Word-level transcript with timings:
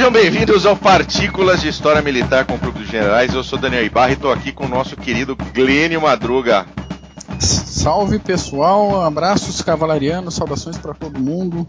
Sejam 0.00 0.12
bem-vindos 0.12 0.64
ao 0.64 0.74
Partículas 0.74 1.60
de 1.60 1.68
História 1.68 2.00
Militar 2.00 2.46
com 2.46 2.54
o 2.54 2.58
Clube 2.58 2.78
dos 2.78 2.88
Generais. 2.88 3.34
Eu 3.34 3.44
sou 3.44 3.58
Daniel 3.58 3.84
Ibarra 3.84 4.12
e 4.12 4.14
estou 4.14 4.32
aqui 4.32 4.50
com 4.50 4.64
o 4.64 4.68
nosso 4.68 4.96
querido 4.96 5.36
Glênio 5.36 6.00
Madruga. 6.00 6.66
Salve 7.38 8.18
pessoal, 8.18 9.02
abraços 9.02 9.60
cavalarianos, 9.60 10.36
saudações 10.36 10.78
para 10.78 10.94
todo 10.94 11.20
mundo. 11.20 11.68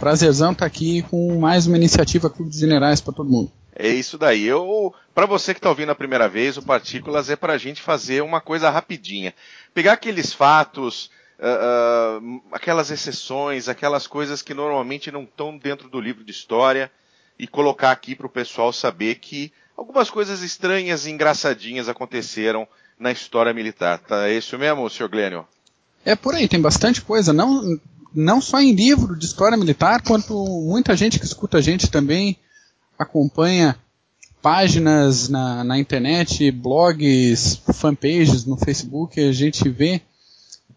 Prazerzão 0.00 0.52
estar 0.52 0.64
tá 0.64 0.66
aqui 0.66 1.02
com 1.10 1.38
mais 1.38 1.66
uma 1.66 1.76
iniciativa 1.76 2.30
Clube 2.30 2.48
dos 2.48 2.58
Generais 2.58 3.02
para 3.02 3.12
todo 3.12 3.28
mundo. 3.28 3.52
É 3.74 3.88
isso 3.88 4.16
daí. 4.16 4.46
Eu, 4.46 4.94
para 5.14 5.26
você 5.26 5.52
que 5.52 5.58
está 5.58 5.68
ouvindo 5.68 5.92
a 5.92 5.94
primeira 5.94 6.30
vez, 6.30 6.56
o 6.56 6.62
Partículas 6.62 7.28
é 7.28 7.36
para 7.36 7.52
a 7.52 7.58
gente 7.58 7.82
fazer 7.82 8.22
uma 8.22 8.40
coisa 8.40 8.70
rapidinha, 8.70 9.34
pegar 9.74 9.92
aqueles 9.92 10.32
fatos, 10.32 11.10
uh, 11.38 12.18
uh, 12.18 12.42
aquelas 12.50 12.90
exceções, 12.90 13.68
aquelas 13.68 14.06
coisas 14.06 14.40
que 14.40 14.54
normalmente 14.54 15.12
não 15.12 15.24
estão 15.24 15.58
dentro 15.58 15.90
do 15.90 16.00
livro 16.00 16.24
de 16.24 16.30
história 16.30 16.90
e 17.38 17.46
colocar 17.46 17.90
aqui 17.90 18.14
para 18.14 18.26
o 18.26 18.30
pessoal 18.30 18.72
saber 18.72 19.16
que 19.16 19.52
algumas 19.76 20.10
coisas 20.10 20.42
estranhas 20.42 21.06
e 21.06 21.10
engraçadinhas 21.10 21.88
aconteceram 21.88 22.66
na 22.98 23.12
história 23.12 23.52
militar. 23.52 23.98
Tá? 23.98 24.28
É 24.28 24.36
isso 24.36 24.58
mesmo, 24.58 24.88
senhor 24.88 25.08
Glênio? 25.08 25.46
É 26.04 26.14
por 26.14 26.34
aí, 26.34 26.48
tem 26.48 26.60
bastante 26.60 27.02
coisa. 27.02 27.32
Não, 27.32 27.78
não 28.14 28.40
só 28.40 28.60
em 28.60 28.72
livro 28.72 29.18
de 29.18 29.26
história 29.26 29.56
militar, 29.56 30.02
quanto 30.02 30.32
muita 30.62 30.96
gente 30.96 31.18
que 31.18 31.26
escuta 31.26 31.58
a 31.58 31.60
gente 31.60 31.90
também 31.90 32.36
acompanha 32.98 33.76
páginas 34.40 35.28
na, 35.28 35.64
na 35.64 35.78
internet, 35.78 36.50
blogs, 36.52 37.60
fanpages 37.74 38.44
no 38.44 38.56
Facebook, 38.56 39.20
a 39.20 39.32
gente 39.32 39.68
vê 39.68 40.00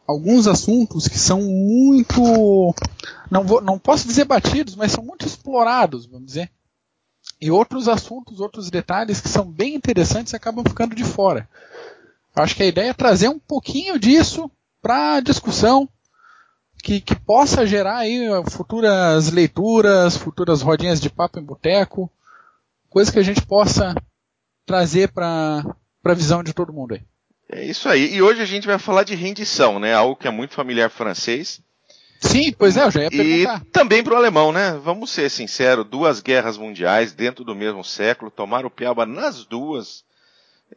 alguns 0.07 0.47
assuntos 0.47 1.07
que 1.07 1.19
são 1.19 1.39
muito. 1.41 2.73
Não, 3.29 3.43
vou, 3.43 3.61
não 3.61 3.77
posso 3.77 4.07
dizer 4.07 4.25
batidos, 4.25 4.75
mas 4.75 4.91
são 4.91 5.03
muito 5.03 5.27
explorados, 5.27 6.07
vamos 6.07 6.25
dizer. 6.25 6.49
E 7.41 7.49
outros 7.49 7.87
assuntos, 7.87 8.39
outros 8.39 8.69
detalhes 8.69 9.21
que 9.21 9.29
são 9.29 9.45
bem 9.45 9.75
interessantes 9.75 10.33
acabam 10.33 10.63
ficando 10.67 10.93
de 10.93 11.03
fora. 11.03 11.47
Acho 12.35 12.55
que 12.55 12.63
a 12.63 12.67
ideia 12.67 12.89
é 12.89 12.93
trazer 12.93 13.29
um 13.29 13.39
pouquinho 13.39 13.97
disso 13.97 14.51
para 14.81 15.15
a 15.15 15.19
discussão, 15.19 15.87
que, 16.81 17.01
que, 17.01 17.15
possa 17.15 17.65
gerar 17.65 17.97
aí 17.97 18.27
futuras 18.49 19.31
leituras, 19.31 20.15
futuras 20.15 20.61
rodinhas 20.61 21.01
de 21.01 21.09
papo 21.09 21.39
em 21.39 21.43
boteco, 21.43 22.09
coisa 22.89 23.11
que 23.11 23.19
a 23.19 23.23
gente 23.23 23.41
possa 23.45 23.93
trazer 24.65 25.11
para 25.11 25.63
a 26.05 26.13
visão 26.13 26.43
de 26.43 26.53
todo 26.53 26.73
mundo 26.73 26.93
aí. 26.93 27.01
É 27.51 27.65
isso 27.65 27.89
aí. 27.89 28.13
E 28.13 28.21
hoje 28.21 28.41
a 28.41 28.45
gente 28.45 28.67
vai 28.67 28.77
falar 28.77 29.03
de 29.03 29.15
rendição, 29.15 29.79
né? 29.79 29.93
Algo 29.93 30.15
que 30.15 30.27
é 30.27 30.31
muito 30.31 30.53
familiar 30.53 30.89
francês. 30.89 31.61
Sim, 32.19 32.51
pois 32.51 32.75
é, 32.75 32.83
eu 32.83 32.91
já 32.91 33.03
ia 33.03 33.09
perguntar. 33.09 33.61
E 33.65 33.69
também 33.71 34.03
para 34.03 34.13
o 34.13 34.17
alemão, 34.17 34.51
né? 34.51 34.79
Vamos 34.83 35.09
ser 35.09 35.29
sinceros, 35.29 35.85
duas 35.85 36.19
guerras 36.21 36.57
mundiais 36.57 37.13
dentro 37.13 37.43
do 37.43 37.55
mesmo 37.55 37.83
século, 37.83 38.29
tomar 38.29 38.65
o 38.65 38.69
piaba 38.69 39.05
nas 39.05 39.45
duas 39.45 40.03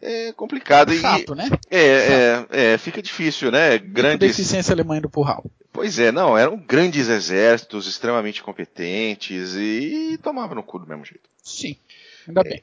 é 0.01 0.33
complicado. 0.33 0.93
É 0.93 0.97
chato, 0.97 1.35
e, 1.35 1.37
né? 1.37 1.51
É, 1.71 1.81
é, 1.81 2.73
é, 2.73 2.79
fica 2.79 3.03
difícil, 3.03 3.51
né? 3.51 3.79
Grandes... 3.79 4.37
deficiência 4.37 4.73
alemã 4.73 5.01
do 5.01 5.11
Purral. 5.11 5.45
Pois 5.73 5.99
é, 5.99 6.13
não, 6.13 6.37
eram 6.37 6.57
grandes 6.57 7.09
exércitos, 7.09 7.87
extremamente 7.87 8.43
competentes 8.43 9.55
e, 9.57 10.19
tomavam 10.23 10.55
no 10.55 10.63
cu 10.63 10.79
do 10.79 10.87
mesmo 10.87 11.05
jeito. 11.05 11.29
Sim. 11.43 11.77
Ainda 12.27 12.43
bem. 12.43 12.63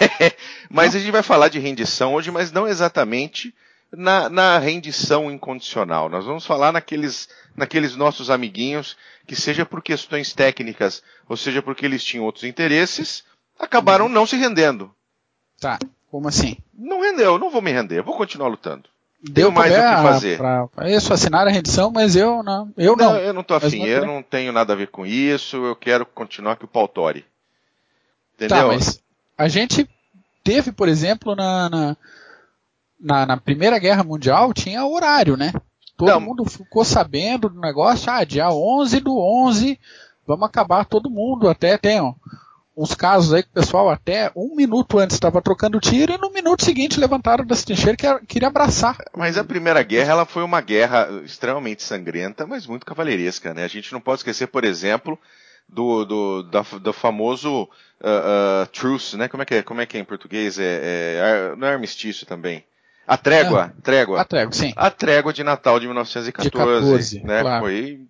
mas 0.70 0.92
não. 0.92 1.00
a 1.00 1.02
gente 1.02 1.10
vai 1.10 1.22
falar 1.22 1.48
de 1.48 1.58
rendição 1.58 2.14
hoje, 2.14 2.30
mas 2.30 2.52
não 2.52 2.68
exatamente 2.68 3.52
na, 3.96 4.28
na, 4.28 4.58
rendição 4.58 5.30
incondicional. 5.30 6.08
Nós 6.08 6.24
vamos 6.24 6.46
falar 6.46 6.72
naqueles, 6.72 7.28
naqueles 7.56 7.96
nossos 7.96 8.30
amiguinhos 8.30 8.96
que, 9.26 9.36
seja 9.36 9.64
por 9.64 9.82
questões 9.82 10.32
técnicas, 10.32 11.02
ou 11.28 11.36
seja 11.36 11.62
porque 11.62 11.84
eles 11.84 12.04
tinham 12.04 12.24
outros 12.24 12.44
interesses, 12.44 13.24
acabaram 13.58 14.08
não 14.08 14.26
se 14.26 14.36
rendendo. 14.36 14.94
Tá, 15.60 15.78
como 16.10 16.28
assim? 16.28 16.56
Não 16.72 17.00
rendeu, 17.00 17.38
não 17.38 17.50
vou 17.50 17.62
me 17.62 17.72
render, 17.72 18.02
vou 18.02 18.16
continuar 18.16 18.48
lutando. 18.48 18.88
Deu 19.22 19.50
mais 19.50 19.72
o 19.72 19.76
que 19.76 19.80
fazer. 19.80 20.36
Pra, 20.36 20.68
isso, 20.84 21.12
assinar 21.12 21.46
a 21.46 21.50
rendição, 21.50 21.90
mas 21.90 22.14
eu 22.14 22.42
não. 22.42 22.70
Eu 22.76 22.94
não. 22.94 23.12
não 23.12 23.18
eu 23.18 23.32
não 23.32 23.42
tô 23.42 23.54
afim, 23.54 23.82
eu 23.84 24.04
não 24.04 24.22
tenho 24.22 24.52
nada 24.52 24.74
a 24.74 24.76
ver 24.76 24.88
com 24.88 25.06
isso, 25.06 25.56
eu 25.64 25.74
quero 25.74 26.04
continuar 26.04 26.56
com 26.56 26.66
o 26.66 26.68
pau 26.68 26.86
tori. 26.86 27.24
Entendeu? 28.34 28.56
Tá, 28.56 28.66
mas 28.66 29.00
a 29.38 29.48
gente 29.48 29.88
teve, 30.42 30.72
por 30.72 30.88
exemplo, 30.88 31.34
na, 31.34 31.70
na, 31.70 31.96
na, 33.00 33.26
na 33.26 33.36
Primeira 33.36 33.78
Guerra 33.78 34.04
Mundial, 34.04 34.52
tinha 34.52 34.84
horário, 34.84 35.36
né? 35.36 35.52
Todo 35.96 36.08
Não. 36.08 36.20
mundo 36.20 36.44
ficou 36.44 36.84
sabendo 36.84 37.48
do 37.48 37.60
negócio, 37.60 38.10
ah, 38.10 38.24
dia 38.24 38.50
11 38.50 39.00
do 39.00 39.16
11, 39.16 39.78
vamos 40.26 40.46
acabar 40.46 40.84
todo 40.84 41.10
mundo. 41.10 41.48
Até 41.48 41.78
tem 41.78 42.00
ó, 42.00 42.14
uns 42.76 42.94
casos 42.94 43.32
aí 43.32 43.42
que 43.42 43.50
o 43.50 43.52
pessoal 43.52 43.88
até 43.88 44.32
um 44.34 44.56
minuto 44.56 44.98
antes 44.98 45.14
estava 45.14 45.40
trocando 45.40 45.78
tiro 45.78 46.12
e 46.12 46.18
no 46.18 46.32
minuto 46.32 46.64
seguinte 46.64 46.98
levantaram 46.98 47.46
das 47.46 47.62
trincheiras 47.62 47.96
que 47.96 48.26
queria 48.26 48.48
abraçar. 48.48 48.96
Mas 49.16 49.38
a 49.38 49.44
Primeira 49.44 49.82
Guerra 49.82 50.12
ela 50.12 50.26
foi 50.26 50.42
uma 50.42 50.60
guerra 50.60 51.08
extremamente 51.24 51.82
sangrenta, 51.82 52.46
mas 52.46 52.66
muito 52.66 52.84
cavalheiresca, 52.84 53.54
né? 53.54 53.64
A 53.64 53.68
gente 53.68 53.92
não 53.92 54.00
pode 54.00 54.20
esquecer, 54.20 54.48
por 54.48 54.64
exemplo, 54.64 55.16
do, 55.68 56.04
do, 56.04 56.42
da, 56.42 56.62
do 56.62 56.92
famoso 56.92 57.62
uh, 57.62 57.64
uh, 57.64 58.66
truce, 58.72 59.16
né? 59.16 59.28
Como 59.28 59.42
é 59.44 59.46
que 59.46 59.54
é, 59.54 59.62
como 59.62 59.80
é, 59.80 59.86
que 59.86 59.96
é 59.96 60.00
em 60.00 60.04
português? 60.04 60.58
É, 60.58 61.52
é, 61.52 61.56
não 61.56 61.68
é 61.68 61.72
armistício 61.72 62.26
também. 62.26 62.64
A 63.06 63.16
trégua, 63.16 63.72
é, 63.76 63.82
trégua. 63.82 64.20
A 64.20 64.24
trégua, 64.24 64.52
sim. 64.52 64.72
A 64.76 64.90
trégua 64.90 65.32
de 65.32 65.44
Natal 65.44 65.78
de 65.78 65.86
1914, 65.86 67.18
de 67.18 67.20
14, 67.20 67.24
né? 67.24 67.40
Claro. 67.42 67.64
Foi, 67.64 68.00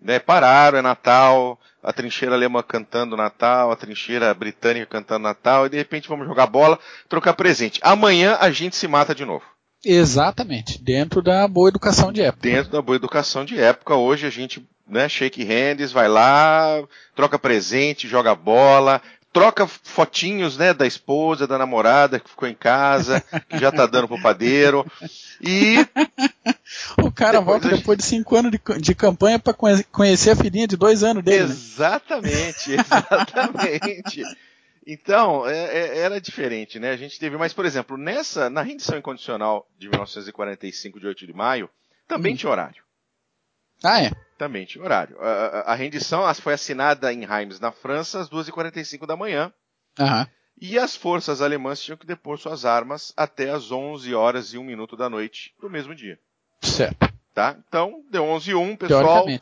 né? 0.00 0.18
Pararam, 0.18 0.78
é 0.78 0.82
Natal, 0.82 1.58
a 1.82 1.92
trincheira 1.92 2.34
alemã 2.34 2.62
cantando 2.62 3.16
Natal, 3.16 3.70
a 3.70 3.76
trincheira 3.76 4.32
britânica 4.34 4.86
cantando 4.86 5.22
Natal, 5.22 5.66
e 5.66 5.68
de 5.68 5.76
repente 5.76 6.08
vamos 6.08 6.26
jogar 6.26 6.46
bola, 6.46 6.78
trocar 7.08 7.34
presente. 7.34 7.80
Amanhã 7.82 8.36
a 8.40 8.50
gente 8.50 8.76
se 8.76 8.88
mata 8.88 9.14
de 9.14 9.24
novo. 9.24 9.44
Exatamente, 9.84 10.82
dentro 10.82 11.22
da 11.22 11.46
boa 11.46 11.68
educação 11.68 12.12
de 12.12 12.22
época. 12.22 12.42
Dentro 12.42 12.72
da 12.72 12.82
boa 12.82 12.96
educação 12.96 13.44
de 13.44 13.60
época, 13.60 13.94
hoje 13.94 14.26
a 14.26 14.30
gente 14.30 14.66
né? 14.88 15.08
Shake 15.08 15.42
hands, 15.42 15.90
vai 15.90 16.08
lá, 16.08 16.82
troca 17.14 17.38
presente, 17.38 18.06
joga 18.06 18.34
bola, 18.34 19.02
troca 19.36 19.66
fotinhos, 19.66 20.56
né, 20.56 20.72
da 20.72 20.86
esposa, 20.86 21.46
da 21.46 21.58
namorada 21.58 22.18
que 22.18 22.30
ficou 22.30 22.48
em 22.48 22.54
casa, 22.54 23.22
que 23.50 23.58
já 23.58 23.70
tá 23.70 23.84
dando 23.84 24.08
pro 24.08 24.22
padeiro. 24.22 24.90
E 25.42 25.76
o 27.04 27.12
cara 27.12 27.40
depois 27.40 27.44
volta 27.44 27.76
depois 27.76 27.98
de 27.98 28.04
cinco 28.06 28.34
anos 28.34 28.50
de, 28.50 28.80
de 28.80 28.94
campanha 28.94 29.38
para 29.38 29.52
conhecer 29.52 30.30
a 30.30 30.36
filhinha 30.36 30.66
de 30.66 30.74
dois 30.74 31.04
anos 31.04 31.22
dele. 31.22 31.48
Né? 31.48 31.50
Exatamente, 31.50 32.70
né? 32.70 32.76
exatamente. 32.80 34.22
Então, 34.86 35.46
é, 35.46 35.64
é, 35.64 35.98
era 35.98 36.18
diferente, 36.18 36.78
né? 36.78 36.92
A 36.92 36.96
gente 36.96 37.18
teve, 37.18 37.36
mas, 37.36 37.52
por 37.52 37.66
exemplo, 37.66 37.98
nessa, 37.98 38.48
na 38.48 38.62
rendição 38.62 38.96
incondicional 38.96 39.68
de 39.78 39.90
1945, 39.90 40.98
de 40.98 41.08
8 41.08 41.26
de 41.26 41.34
maio, 41.34 41.68
também 42.08 42.32
hum. 42.32 42.36
tinha 42.36 42.50
horário. 42.50 42.85
Ah, 43.82 44.02
é? 44.02 44.10
Também 44.38 44.66
tinha 44.66 44.84
horário. 44.84 45.16
A, 45.20 45.28
a, 45.28 45.60
a, 45.72 45.74
rendição 45.74 46.22
foi 46.34 46.54
assinada 46.54 47.12
em 47.12 47.24
Reims, 47.24 47.58
na 47.58 47.72
França, 47.72 48.20
às 48.20 48.28
2h45 48.28 49.06
da 49.06 49.16
manhã. 49.16 49.52
Uhum. 49.98 50.26
E 50.60 50.78
as 50.78 50.96
forças 50.96 51.42
alemãs 51.42 51.80
tinham 51.82 51.96
que 51.96 52.06
depor 52.06 52.38
suas 52.38 52.64
armas 52.64 53.12
até 53.16 53.50
as 53.50 53.70
11 53.70 54.14
horas 54.14 54.52
e 54.52 54.58
1 54.58 54.64
minuto 54.64 54.96
da 54.96 55.08
noite 55.08 55.54
do 55.60 55.68
mesmo 55.68 55.94
dia. 55.94 56.18
Certo. 56.62 57.12
Tá? 57.34 57.56
Então, 57.68 58.02
deu 58.10 58.24
11 58.24 58.50
e 58.50 58.54
1, 58.54 58.76
pessoal. 58.76 59.26
Né? 59.26 59.38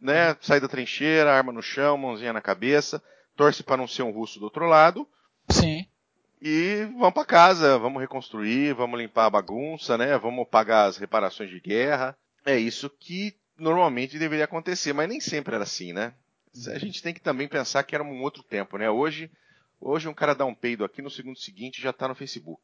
né? 0.00 0.36
Sai 0.40 0.60
da 0.60 0.68
trincheira, 0.68 1.32
arma 1.32 1.52
no 1.52 1.62
chão, 1.62 1.96
mãozinha 1.96 2.32
na 2.32 2.40
cabeça. 2.42 3.02
Torce 3.34 3.62
para 3.62 3.78
não 3.78 3.88
ser 3.88 4.02
um 4.02 4.10
russo 4.10 4.38
do 4.38 4.44
outro 4.44 4.66
lado. 4.66 5.08
Sim. 5.48 5.86
E 6.42 6.86
vamos 6.98 7.14
para 7.14 7.24
casa, 7.24 7.78
vamos 7.78 8.00
reconstruir, 8.00 8.74
vamos 8.74 8.98
limpar 8.98 9.26
a 9.26 9.30
bagunça, 9.30 9.96
né? 9.98 10.16
Vamos 10.18 10.46
pagar 10.48 10.86
as 10.86 10.96
reparações 10.96 11.50
de 11.50 11.60
guerra. 11.60 12.16
É 12.44 12.58
isso 12.58 12.88
que 12.88 13.34
normalmente 13.60 14.18
deveria 14.18 14.46
acontecer, 14.46 14.92
mas 14.92 15.08
nem 15.08 15.20
sempre 15.20 15.54
era 15.54 15.64
assim, 15.64 15.92
né? 15.92 16.12
A 16.68 16.78
gente 16.78 17.02
tem 17.02 17.14
que 17.14 17.20
também 17.20 17.46
pensar 17.46 17.82
que 17.84 17.94
era 17.94 18.02
um 18.02 18.22
outro 18.22 18.42
tempo, 18.42 18.76
né? 18.76 18.90
Hoje, 18.90 19.30
hoje 19.80 20.08
um 20.08 20.14
cara 20.14 20.34
dá 20.34 20.44
um 20.44 20.54
peido 20.54 20.84
aqui, 20.84 21.00
no 21.00 21.10
segundo 21.10 21.38
seguinte 21.38 21.80
já 21.80 21.90
está 21.90 22.08
no 22.08 22.14
Facebook. 22.14 22.60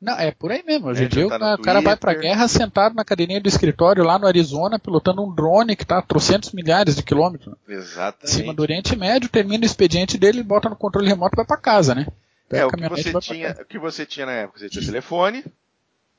Não, 0.00 0.18
é 0.18 0.32
por 0.32 0.50
aí 0.50 0.64
mesmo. 0.64 0.88
Hoje 0.88 1.04
em 1.04 1.08
dia 1.08 1.28
tá 1.28 1.54
o 1.54 1.62
cara 1.62 1.80
vai 1.80 1.96
pra 1.96 2.12
guerra 2.12 2.48
sentado 2.48 2.92
na 2.96 3.04
cadeirinha 3.04 3.40
do 3.40 3.48
escritório 3.48 4.02
lá 4.02 4.18
no 4.18 4.26
Arizona, 4.26 4.76
pilotando 4.76 5.22
um 5.22 5.32
drone 5.32 5.76
que 5.76 5.84
está 5.84 5.98
a 5.98 6.02
trocentos 6.02 6.50
milhares 6.50 6.96
de 6.96 7.04
quilômetros. 7.04 7.54
Exatamente. 7.68 8.24
Em 8.24 8.40
cima 8.40 8.52
do 8.52 8.62
Oriente 8.62 8.96
Médio, 8.96 9.28
termina 9.28 9.62
o 9.62 9.66
expediente 9.66 10.18
dele, 10.18 10.42
bota 10.42 10.68
no 10.68 10.74
controle 10.74 11.06
remoto 11.06 11.36
e 11.36 11.38
vai 11.38 11.46
para 11.46 11.56
casa, 11.56 11.94
né? 11.94 12.08
Pega 12.48 12.64
é, 12.64 12.66
o 12.66 12.70
que, 12.70 12.88
você 12.88 13.20
tinha, 13.20 13.52
o 13.60 13.64
que 13.64 13.78
você 13.78 14.04
tinha 14.04 14.26
na 14.26 14.32
época, 14.32 14.58
você 14.58 14.68
tinha 14.68 14.84
telefone, 14.84 15.44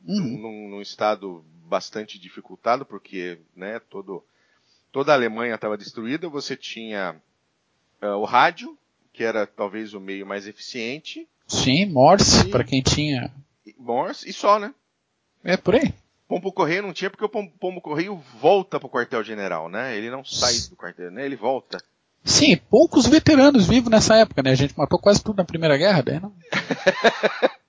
uhum. 0.07 0.38
num, 0.42 0.69
num 0.69 0.81
estado 0.81 1.44
bastante 1.74 2.20
dificultado, 2.20 2.86
porque 2.86 3.40
né, 3.56 3.80
todo, 3.90 4.24
toda 4.92 5.12
a 5.12 5.16
Alemanha 5.16 5.56
estava 5.56 5.75
destruída. 5.75 6.30
Você 6.30 6.56
tinha 6.56 7.16
uh, 8.00 8.10
o 8.10 8.25
rádio, 8.25 8.78
que 9.12 9.24
era 9.24 9.48
talvez 9.48 9.96
o 9.96 10.00
meio 10.00 10.24
mais 10.24 10.46
eficiente. 10.46 11.28
Sim, 11.48 11.88
Morse, 11.88 12.48
para 12.50 12.64
quem 12.64 12.84
tinha. 12.84 13.34
Morse, 13.75 14.30
e 14.30 14.34
só, 14.34 14.60
né? 14.60 14.72
É 15.44 15.58
por 15.58 15.74
aí. 15.74 15.92
Pombo 16.28 16.52
Correio 16.52 16.84
não 16.84 16.94
tinha, 16.94 17.10
porque 17.10 17.25
o 17.25 17.30
Pombo, 17.30 17.81
Correio 17.81 18.24
volta 18.40 18.80
para 18.80 18.86
o 18.86 18.90
quartel-general, 18.90 19.68
né? 19.68 19.98
Ele 19.98 20.12
não 20.12 20.24
sai 20.24 20.54
do 20.70 20.75
quartel, 20.75 21.10
né? 21.10 21.25
Ele 21.25 21.36
volta. 21.36 21.80
Sim, 22.24 22.56
poucos 22.70 23.08
veteranos 23.08 23.68
vivos 23.68 23.90
nessa 23.90 24.16
época, 24.16 24.44
né? 24.44 24.52
A 24.52 24.56
gente 24.56 24.78
matou 24.78 25.00
quase 25.00 25.24
tudo 25.24 25.38
na 25.38 25.44
Primeira 25.44 25.75
Guerra, 25.75 26.04
não. 26.22 26.34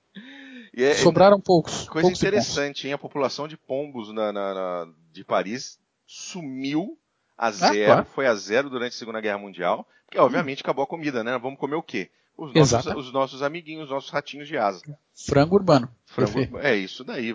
é, 0.83 0.95
Sobraram 0.95 1.41
poucos. 1.41 1.89
Coisa 1.89 2.09
poucos 2.09 2.21
interessante, 2.21 2.87
hein? 2.87 2.93
A 2.93 2.99
população 2.99 3.47
de 3.47 3.57
pombos 3.57 4.13
na, 4.13 4.33
na, 4.33 4.55
na, 4.55 4.89
de 5.13 5.25
Paris 5.25 5.79
sumiu 6.07 6.99
a 7.37 7.49
ah, 7.49 7.51
zero, 7.51 7.83
ah, 7.83 7.87
claro. 7.87 8.07
foi 8.07 8.27
a 8.27 8.35
zero 8.35 8.71
durante 8.71 8.93
a 8.93 8.99
Segunda 8.99 9.21
Guerra 9.21 9.39
Mundial, 9.39 9.87
porque 10.07 10.19
obviamente 10.19 10.61
hum. 10.61 10.65
acabou 10.65 10.85
a 10.85 10.89
comida, 10.89 11.23
né? 11.23 11.39
Vamos 11.39 11.59
comer 11.59 11.77
o 11.77 11.83
quê? 11.83 12.11
Os 12.37 12.53
nossos, 12.53 12.97
os 12.97 13.13
nossos 13.13 13.43
amiguinhos, 13.43 13.85
os 13.85 13.91
nossos 13.91 14.11
ratinhos 14.11 14.49
de 14.49 14.57
asa. 14.57 14.83
Frango 15.15 15.55
urbano. 15.55 15.89
Frango, 16.05 16.59
é 16.59 16.77
isso 16.77 17.05
daí, 17.05 17.33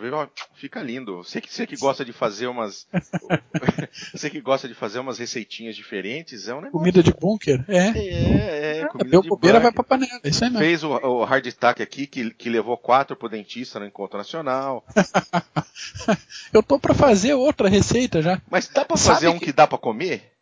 fica 0.56 0.82
lindo. 0.82 1.18
Você 1.18 1.40
que, 1.40 1.54
você 1.54 1.66
que 1.66 1.78
gosta 1.78 2.04
de 2.04 2.12
fazer 2.12 2.48
umas. 2.48 2.86
você 4.14 4.30
que 4.30 4.42
gosta 4.42 4.68
de 4.68 4.74
fazer 4.74 5.00
umas 5.00 5.18
receitinhas 5.18 5.76
diferentes, 5.76 6.50
é 6.50 6.54
um 6.54 6.58
negócio. 6.58 6.78
Comida 6.78 7.02
de 7.02 7.14
bunker? 7.14 7.64
É. 7.70 7.88
É, 7.98 8.80
é. 8.80 8.88
Comida 8.88 9.10
Deu 9.10 9.24
bobeira, 9.24 9.60
vai 9.60 9.72
pra 9.72 9.84
panela. 9.84 10.20
Isso 10.24 10.44
aí 10.44 10.50
mesmo. 10.50 10.66
Fez 10.66 10.84
o, 10.84 10.90
o 10.90 11.24
hard 11.24 11.48
attack 11.48 11.82
aqui, 11.82 12.06
que, 12.06 12.32
que 12.32 12.50
levou 12.50 12.78
quatro 12.78 13.16
pro 13.16 13.30
dentista 13.30 13.80
no 13.80 13.86
encontro 13.86 14.18
nacional. 14.18 14.86
Eu 16.52 16.62
tô 16.62 16.78
pra 16.78 16.94
fazer 16.94 17.34
outra 17.34 17.70
receita 17.70 18.22
já. 18.22 18.42
Mas 18.50 18.68
dá 18.68 18.84
pra 18.84 18.98
fazer 18.98 19.30
um 19.30 19.40
que... 19.40 19.46
que 19.46 19.54
dá 19.54 19.66
pra 19.66 19.78
comer? 19.78 20.34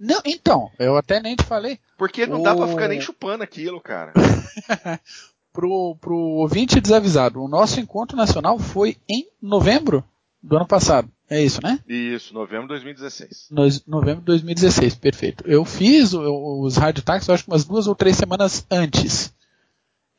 Não, 0.00 0.20
então, 0.24 0.70
eu 0.78 0.96
até 0.96 1.20
nem 1.20 1.36
te 1.36 1.44
falei. 1.44 1.78
Porque 1.98 2.26
não 2.26 2.40
o... 2.40 2.42
dá 2.42 2.56
pra 2.56 2.66
ficar 2.66 2.88
nem 2.88 3.02
chupando 3.02 3.44
aquilo, 3.44 3.78
cara. 3.82 4.14
pro, 5.52 5.94
pro 6.00 6.16
ouvinte 6.16 6.80
desavisado, 6.80 7.42
o 7.42 7.48
nosso 7.48 7.78
encontro 7.78 8.16
nacional 8.16 8.58
foi 8.58 8.96
em 9.06 9.28
novembro 9.42 10.02
do 10.42 10.56
ano 10.56 10.66
passado. 10.66 11.10
É 11.28 11.40
isso, 11.40 11.60
né? 11.62 11.78
Isso, 11.86 12.32
novembro 12.32 12.62
de 12.62 12.68
2016. 12.68 13.48
No, 13.50 13.62
novembro 13.86 14.20
de 14.20 14.26
2016, 14.26 14.94
perfeito. 14.96 15.44
Eu 15.46 15.64
fiz 15.64 16.12
os 16.12 16.76
rádio 16.76 17.04
táxis, 17.04 17.28
acho 17.28 17.44
que 17.44 17.50
umas 17.50 17.64
duas 17.64 17.86
ou 17.86 17.94
três 17.94 18.16
semanas 18.16 18.66
antes. 18.70 19.32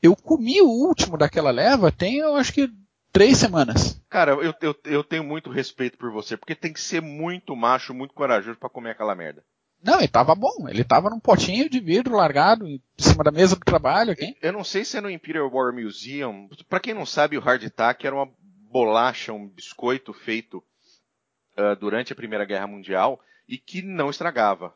Eu 0.01 0.16
comi 0.16 0.62
o 0.62 0.69
último 0.69 1.18
daquela 1.18 1.51
leva 1.51 1.92
tem, 1.92 2.19
eu 2.19 2.36
acho 2.36 2.54
que, 2.54 2.72
três 3.12 3.38
semanas. 3.38 4.01
Cara, 4.10 4.31
eu, 4.31 4.54
eu, 4.62 4.75
eu 4.86 5.04
tenho 5.04 5.24
muito 5.24 5.50
respeito 5.50 5.98
por 5.98 6.12
você, 6.12 6.38
porque 6.38 6.56
tem 6.56 6.72
que 6.72 6.80
ser 6.80 7.01
muito 7.01 7.56
macho, 7.56 7.94
muito 7.94 8.13
corajoso 8.13 8.57
para 8.57 8.69
comer 8.69 8.92
aquela 8.92 9.16
merda. 9.16 9.44
Não, 9.83 9.98
ele 9.98 10.07
tava 10.07 10.36
bom. 10.36 10.68
Ele 10.69 10.83
tava 10.83 11.10
num 11.10 11.19
potinho 11.19 11.69
de 11.69 11.80
vidro 11.80 12.16
largado 12.16 12.68
em 12.68 12.81
cima 12.98 13.24
da 13.24 13.31
mesa 13.31 13.56
do 13.56 13.66
trabalho. 13.66 14.12
Aqui. 14.12 14.38
Eu 14.42 14.54
não 14.54 14.63
sei 14.63 14.86
se 14.86 14.98
é 14.98 15.01
no 15.01 15.10
Imperial 15.10 15.50
War 15.51 15.74
Museum. 15.74 16.48
Para 16.69 16.80
quem 16.80 16.94
não 16.94 17.06
sabe, 17.06 17.38
o 17.38 17.42
hardtack 17.42 18.06
era 18.06 18.16
uma 18.16 18.30
bolacha, 18.69 19.33
um 19.33 19.48
biscoito 19.48 20.13
feito 20.13 20.63
uh, 21.57 21.75
durante 21.80 22.13
a 22.13 22.16
Primeira 22.16 22.45
Guerra 22.45 22.68
Mundial 22.68 23.19
e 23.48 23.57
que 23.57 23.81
não 23.81 24.10
estragava. 24.10 24.74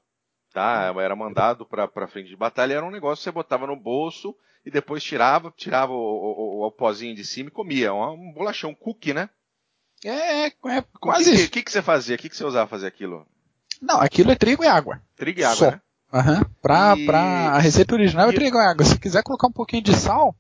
Tá? 0.52 0.94
Era 1.00 1.16
mandado 1.16 1.66
para 1.66 2.08
frente 2.08 2.30
de 2.30 2.36
batalha. 2.36 2.74
Era 2.74 2.86
um 2.86 2.92
negócio 2.92 3.18
que 3.18 3.24
você 3.26 3.32
botava 3.32 3.68
no 3.68 3.76
bolso 3.76 4.36
e 4.66 4.72
depois 4.72 5.04
tirava, 5.04 5.54
tirava 5.56 5.92
o, 5.92 5.96
o, 5.96 6.62
o, 6.64 6.68
o 6.68 6.72
pozinho 6.72 7.16
de 7.16 7.24
cima 7.24 7.50
e 7.50 7.52
comia. 7.52 7.94
Um, 7.94 8.30
um 8.30 8.34
bolachão, 8.34 8.72
um 8.72 8.76
cookie, 8.76 9.14
né? 9.14 9.30
É, 10.04 10.48
é, 10.48 10.48
é 10.48 10.84
quase 11.00 11.32
O 11.32 11.36
que, 11.36 11.48
que, 11.48 11.64
que, 11.64 11.72
você 11.72 11.82
fazia? 11.82 12.16
O 12.16 12.20
que, 12.20 12.30
que 12.30 12.36
você 12.36 12.44
usava 12.44 12.70
fazer 12.70 12.88
aquilo? 12.88 13.28
Não, 13.82 14.00
aquilo 14.00 14.32
é 14.32 14.36
trigo 14.36 14.64
e 14.64 14.68
água. 14.68 15.02
Trigo 15.16 15.40
e 15.40 15.44
água, 15.44 15.56
Só. 15.56 15.72
né? 15.72 15.82
Uhum. 16.14 16.44
Pra, 16.62 16.96
e... 16.98 17.06
pra 17.06 17.22
a 17.22 17.60
receita 17.60 17.94
original 17.94 18.30
é 18.30 18.34
trigo 18.34 18.58
e 18.58 18.62
água. 18.62 18.86
Se 18.86 18.98
quiser 18.98 19.24
colocar 19.24 19.48
um 19.48 19.52
pouquinho 19.52 19.84
de 19.84 19.96
sal, 19.96 20.36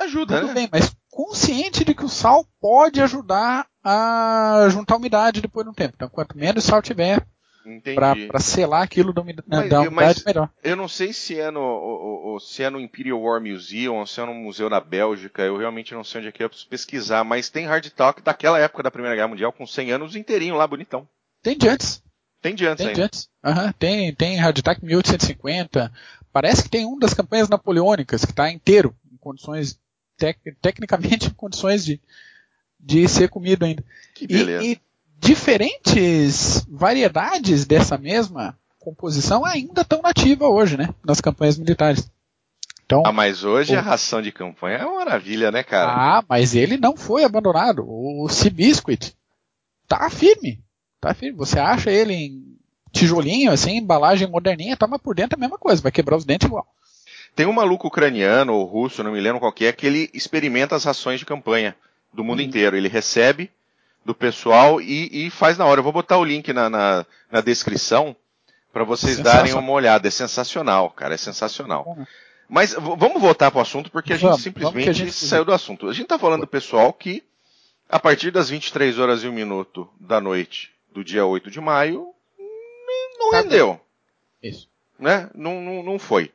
ajuda, 0.00 0.40
tudo 0.40 0.48
né? 0.48 0.54
bem, 0.54 0.68
mas 0.70 0.94
consciente 1.10 1.84
de 1.84 1.94
que 1.94 2.04
o 2.04 2.08
sal 2.08 2.46
pode 2.60 3.00
ajudar 3.00 3.66
a 3.82 4.66
juntar 4.70 4.96
umidade 4.96 5.40
depois 5.40 5.64
de 5.64 5.70
um 5.70 5.74
tempo. 5.74 5.94
Então, 5.96 6.08
quanto 6.08 6.38
menos 6.38 6.64
sal 6.64 6.80
tiver, 6.80 7.26
para 7.94 8.40
selar 8.40 8.82
aquilo 8.82 9.12
da, 9.12 9.20
umidade, 9.20 9.48
mas, 9.48 9.68
da 9.68 9.80
umidade 9.80 10.22
melhor. 10.24 10.50
Eu 10.62 10.76
não 10.76 10.88
sei 10.88 11.12
se 11.12 11.38
é, 11.38 11.50
no, 11.50 12.38
se 12.40 12.62
é 12.62 12.70
no 12.70 12.80
Imperial 12.80 13.20
War 13.20 13.40
Museum 13.40 13.96
ou 13.96 14.06
se 14.06 14.20
é 14.20 14.24
no 14.24 14.34
museu 14.34 14.70
na 14.70 14.80
Bélgica, 14.80 15.42
eu 15.42 15.56
realmente 15.56 15.94
não 15.94 16.04
sei 16.04 16.20
onde 16.20 16.28
é 16.28 16.32
que 16.32 16.42
é, 16.42 16.46
eu 16.46 16.48
preciso 16.48 16.68
pesquisar, 16.68 17.24
mas 17.24 17.48
tem 17.48 17.66
hard 17.66 17.86
talk 17.90 18.22
daquela 18.22 18.58
época 18.58 18.82
da 18.82 18.90
Primeira 18.90 19.16
Guerra 19.16 19.28
Mundial, 19.28 19.52
com 19.52 19.66
100 19.66 19.92
anos 19.92 20.16
inteirinho 20.16 20.56
lá, 20.56 20.66
bonitão. 20.66 21.08
Tem 21.42 21.56
de 21.56 21.68
antes. 21.68 22.02
Tem 22.40 22.54
de 22.54 22.66
antes 22.66 22.78
tem 22.78 22.88
ainda. 22.88 23.00
De 23.00 23.02
antes. 23.02 23.28
Uhum, 23.44 23.72
tem, 23.78 24.14
tem 24.14 24.36
Hard 24.36 24.58
Attack 24.58 24.84
1850. 24.84 25.92
Parece 26.32 26.62
que 26.62 26.68
tem 26.68 26.86
um 26.86 26.98
das 26.98 27.14
campanhas 27.14 27.48
napoleônicas 27.48 28.24
que 28.24 28.32
está 28.32 28.50
inteiro, 28.50 28.94
em 29.12 29.16
condições, 29.16 29.78
tec, 30.16 30.38
tecnicamente 30.60 31.26
em 31.28 31.34
condições 31.34 31.84
de, 31.84 32.00
de 32.78 33.08
ser 33.08 33.28
comido 33.28 33.64
ainda. 33.64 33.84
Que 34.14 34.26
beleza. 34.26 34.64
E, 34.64 34.72
e 34.72 34.80
diferentes 35.18 36.64
variedades 36.68 37.64
dessa 37.64 37.98
mesma 37.98 38.56
composição 38.78 39.44
ainda 39.44 39.82
estão 39.82 40.00
nativa 40.00 40.48
hoje, 40.48 40.76
né? 40.76 40.94
Nas 41.04 41.20
campanhas 41.20 41.58
militares. 41.58 42.10
Então, 42.86 43.02
ah, 43.04 43.12
mas 43.12 43.44
hoje 43.44 43.74
o... 43.74 43.78
a 43.78 43.82
ração 43.82 44.22
de 44.22 44.32
campanha 44.32 44.78
é 44.78 44.86
uma 44.86 45.04
maravilha, 45.04 45.50
né, 45.50 45.62
cara? 45.62 45.92
Ah, 45.92 46.24
mas 46.26 46.54
ele 46.54 46.78
não 46.78 46.96
foi 46.96 47.22
abandonado. 47.22 47.84
O 47.86 48.26
Seabiscuit 48.30 49.14
tá 49.86 50.08
firme. 50.08 50.58
Tá 51.00 51.14
firme. 51.14 51.38
Você 51.38 51.58
acha 51.58 51.90
ele 51.90 52.14
em 52.14 52.58
tijolinho, 52.92 53.52
assim, 53.52 53.76
embalagem 53.76 54.28
moderninha, 54.28 54.76
toma 54.76 54.98
por 54.98 55.14
dentro 55.14 55.36
a 55.36 55.40
mesma 55.40 55.58
coisa, 55.58 55.82
vai 55.82 55.92
quebrar 55.92 56.16
os 56.16 56.24
dentes 56.24 56.46
igual. 56.46 56.66
Tem 57.36 57.46
um 57.46 57.52
maluco 57.52 57.86
ucraniano 57.86 58.54
ou 58.54 58.64
russo, 58.64 59.04
não 59.04 59.12
me 59.12 59.20
lembro 59.20 59.38
qual 59.38 59.52
que 59.52 59.66
é, 59.66 59.72
que 59.72 59.86
ele 59.86 60.10
experimenta 60.12 60.74
as 60.74 60.84
rações 60.84 61.20
de 61.20 61.26
campanha 61.26 61.76
do 62.12 62.24
mundo 62.24 62.40
uhum. 62.40 62.46
inteiro. 62.46 62.76
Ele 62.76 62.88
recebe 62.88 63.50
do 64.04 64.14
pessoal 64.14 64.80
e, 64.80 65.26
e, 65.26 65.30
faz 65.30 65.56
na 65.56 65.64
hora. 65.64 65.78
Eu 65.78 65.84
vou 65.84 65.92
botar 65.92 66.18
o 66.18 66.24
link 66.24 66.52
na, 66.52 66.68
na, 66.68 67.06
na 67.30 67.40
descrição 67.40 68.16
para 68.72 68.82
vocês 68.82 69.18
darem 69.20 69.52
uma 69.52 69.72
olhada. 69.72 70.08
É 70.08 70.10
sensacional, 70.10 70.90
cara, 70.90 71.14
é 71.14 71.18
sensacional. 71.18 71.84
Uhum. 71.86 72.06
Mas 72.48 72.74
vamos 72.74 73.20
voltar 73.20 73.50
para 73.50 73.58
o 73.58 73.62
assunto 73.62 73.90
porque 73.90 74.14
a 74.14 74.16
gente 74.16 74.24
vamos, 74.24 74.42
simplesmente 74.42 74.88
a 74.88 74.92
gente... 74.92 75.12
saiu 75.12 75.44
do 75.44 75.52
assunto. 75.52 75.88
A 75.88 75.92
gente 75.92 76.04
está 76.04 76.18
falando 76.18 76.40
do 76.40 76.46
pessoal 76.46 76.92
que, 76.92 77.22
a 77.88 78.00
partir 78.00 78.30
das 78.30 78.48
23 78.48 78.98
horas 78.98 79.22
e 79.22 79.28
um 79.28 79.32
minuto 79.32 79.88
da 80.00 80.20
noite 80.20 80.72
do 80.92 81.04
dia 81.04 81.24
8 81.24 81.50
de 81.50 81.60
maio, 81.60 82.14
não 83.18 83.30
tá 83.30 83.40
rendeu. 83.40 83.80
Isso. 84.42 84.68
Né? 84.98 85.28
Não, 85.34 85.60
não, 85.60 85.82
não 85.82 85.98
foi. 85.98 86.32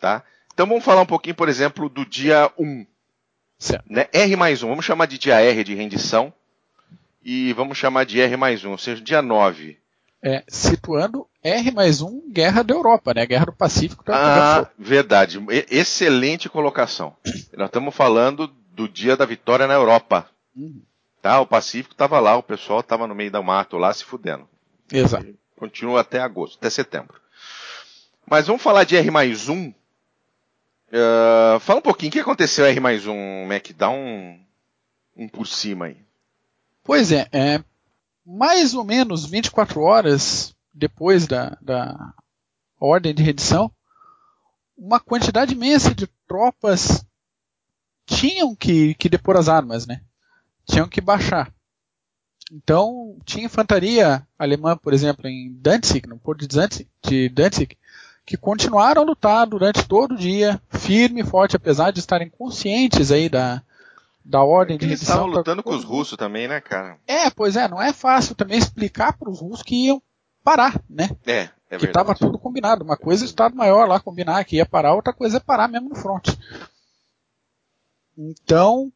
Tá? 0.00 0.22
Então 0.52 0.66
vamos 0.66 0.84
falar 0.84 1.02
um 1.02 1.06
pouquinho, 1.06 1.34
por 1.34 1.48
exemplo, 1.48 1.88
do 1.88 2.04
dia 2.04 2.50
1. 2.58 2.86
Certo. 3.58 3.84
Né? 3.88 4.08
R 4.12 4.36
mais 4.36 4.62
1. 4.62 4.68
Vamos 4.68 4.84
chamar 4.84 5.06
de 5.06 5.18
dia 5.18 5.40
R 5.40 5.64
de 5.64 5.74
rendição. 5.74 6.32
E 7.22 7.52
vamos 7.54 7.78
chamar 7.78 8.04
de 8.04 8.20
R 8.20 8.36
mais 8.36 8.64
1, 8.64 8.70
ou 8.70 8.78
seja, 8.78 9.02
dia 9.02 9.22
9. 9.22 9.78
É, 10.22 10.44
situando 10.46 11.26
R 11.42 11.70
mais 11.70 12.02
1, 12.02 12.30
Guerra 12.30 12.62
da 12.62 12.74
Europa, 12.74 13.14
né? 13.14 13.26
Guerra 13.26 13.46
do 13.46 13.52
Pacífico. 13.52 14.04
Tá 14.04 14.60
ah, 14.60 14.70
verdade. 14.78 15.42
Excelente 15.70 16.48
colocação. 16.48 17.16
Nós 17.56 17.68
estamos 17.68 17.94
falando 17.94 18.46
do 18.46 18.88
dia 18.88 19.16
da 19.16 19.24
vitória 19.24 19.66
na 19.66 19.74
Europa. 19.74 20.28
Uhum. 20.54 20.82
Tá? 21.24 21.40
O 21.40 21.46
Pacífico 21.46 21.94
estava 21.94 22.20
lá, 22.20 22.36
o 22.36 22.42
pessoal 22.42 22.80
estava 22.80 23.06
no 23.06 23.14
meio 23.14 23.30
do 23.30 23.42
mato 23.42 23.78
lá 23.78 23.94
se 23.94 24.04
fudendo. 24.04 24.46
Exato. 24.92 25.24
E 25.24 25.34
continua 25.56 26.02
até 26.02 26.20
agosto, 26.20 26.58
até 26.58 26.68
setembro. 26.68 27.18
Mas 28.28 28.46
vamos 28.46 28.60
falar 28.60 28.84
de 28.84 28.94
R 28.94 29.10
mais 29.10 29.48
1. 29.48 29.68
Uh, 29.68 29.74
fala 31.60 31.78
um 31.78 31.82
pouquinho, 31.82 32.10
o 32.10 32.12
que 32.12 32.20
aconteceu 32.20 32.66
R 32.66 32.78
mais 32.78 33.06
1, 33.06 33.46
Mac? 33.46 33.70
Dá 33.74 33.88
um, 33.88 34.38
um 35.16 35.26
por 35.26 35.46
cima 35.46 35.86
aí. 35.86 35.96
Pois 36.82 37.10
é, 37.10 37.26
é, 37.32 37.64
mais 38.26 38.74
ou 38.74 38.84
menos 38.84 39.24
24 39.24 39.80
horas 39.80 40.54
depois 40.74 41.26
da, 41.26 41.56
da 41.62 42.12
ordem 42.78 43.14
de 43.14 43.22
redição, 43.22 43.72
uma 44.76 45.00
quantidade 45.00 45.54
imensa 45.54 45.94
de 45.94 46.06
tropas 46.28 47.02
tinham 48.04 48.54
que, 48.54 48.94
que 48.96 49.08
depor 49.08 49.38
as 49.38 49.48
armas, 49.48 49.86
né? 49.86 50.02
Tinham 50.64 50.88
que 50.88 51.00
baixar. 51.00 51.52
Então, 52.52 53.16
tinha 53.24 53.46
infantaria 53.46 54.26
alemã, 54.38 54.76
por 54.76 54.92
exemplo, 54.92 55.26
em 55.26 55.52
Danzig, 55.54 56.06
no 56.08 56.18
porto 56.18 56.40
de 56.40 56.48
Danzig, 56.48 56.88
de 57.02 57.28
Danzig, 57.28 57.76
que 58.24 58.36
continuaram 58.36 59.02
a 59.02 59.04
lutar 59.04 59.46
durante 59.46 59.86
todo 59.86 60.12
o 60.12 60.18
dia, 60.18 60.60
firme 60.68 61.20
e 61.20 61.24
forte, 61.24 61.56
apesar 61.56 61.90
de 61.90 62.00
estarem 62.00 62.28
conscientes 62.28 63.10
aí 63.10 63.28
da, 63.28 63.62
da 64.24 64.42
ordem 64.42 64.78
de 64.78 64.86
Eles 64.86 65.02
estavam 65.02 65.26
lutando 65.26 65.62
com 65.62 65.74
os 65.74 65.84
russos 65.84 66.16
também, 66.16 66.48
né, 66.48 66.60
cara? 66.60 66.98
É, 67.06 67.30
pois 67.30 67.56
é, 67.56 67.68
não 67.68 67.80
é 67.80 67.92
fácil 67.92 68.34
também 68.34 68.58
explicar 68.58 69.16
para 69.16 69.30
os 69.30 69.40
russos 69.40 69.62
que 69.62 69.86
iam 69.86 70.02
parar, 70.42 70.80
né? 70.88 71.10
É, 71.26 71.48
é 71.70 71.78
Que 71.78 71.86
estava 71.86 72.14
tudo 72.14 72.38
combinado. 72.38 72.84
Uma 72.84 72.96
coisa 72.96 73.24
é 73.24 73.26
o 73.26 73.28
Estado 73.28 73.56
Maior 73.56 73.88
lá 73.88 74.00
combinar 74.00 74.44
que 74.44 74.56
ia 74.56 74.66
parar, 74.66 74.94
outra 74.94 75.12
coisa 75.12 75.38
é 75.38 75.40
parar 75.40 75.68
mesmo 75.68 75.90
no 75.90 75.94
front. 75.94 76.28
Então, 78.16 78.92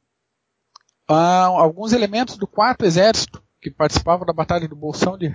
ah, 1.09 1.47
alguns 1.47 1.93
elementos 1.93 2.37
do 2.37 2.47
quarto 2.47 2.85
exército 2.85 3.43
que 3.61 3.71
participavam 3.71 4.27
da 4.27 4.33
batalha 4.33 4.69
do 4.69 4.77
Bolsão 4.77 5.17
de 5.17 5.35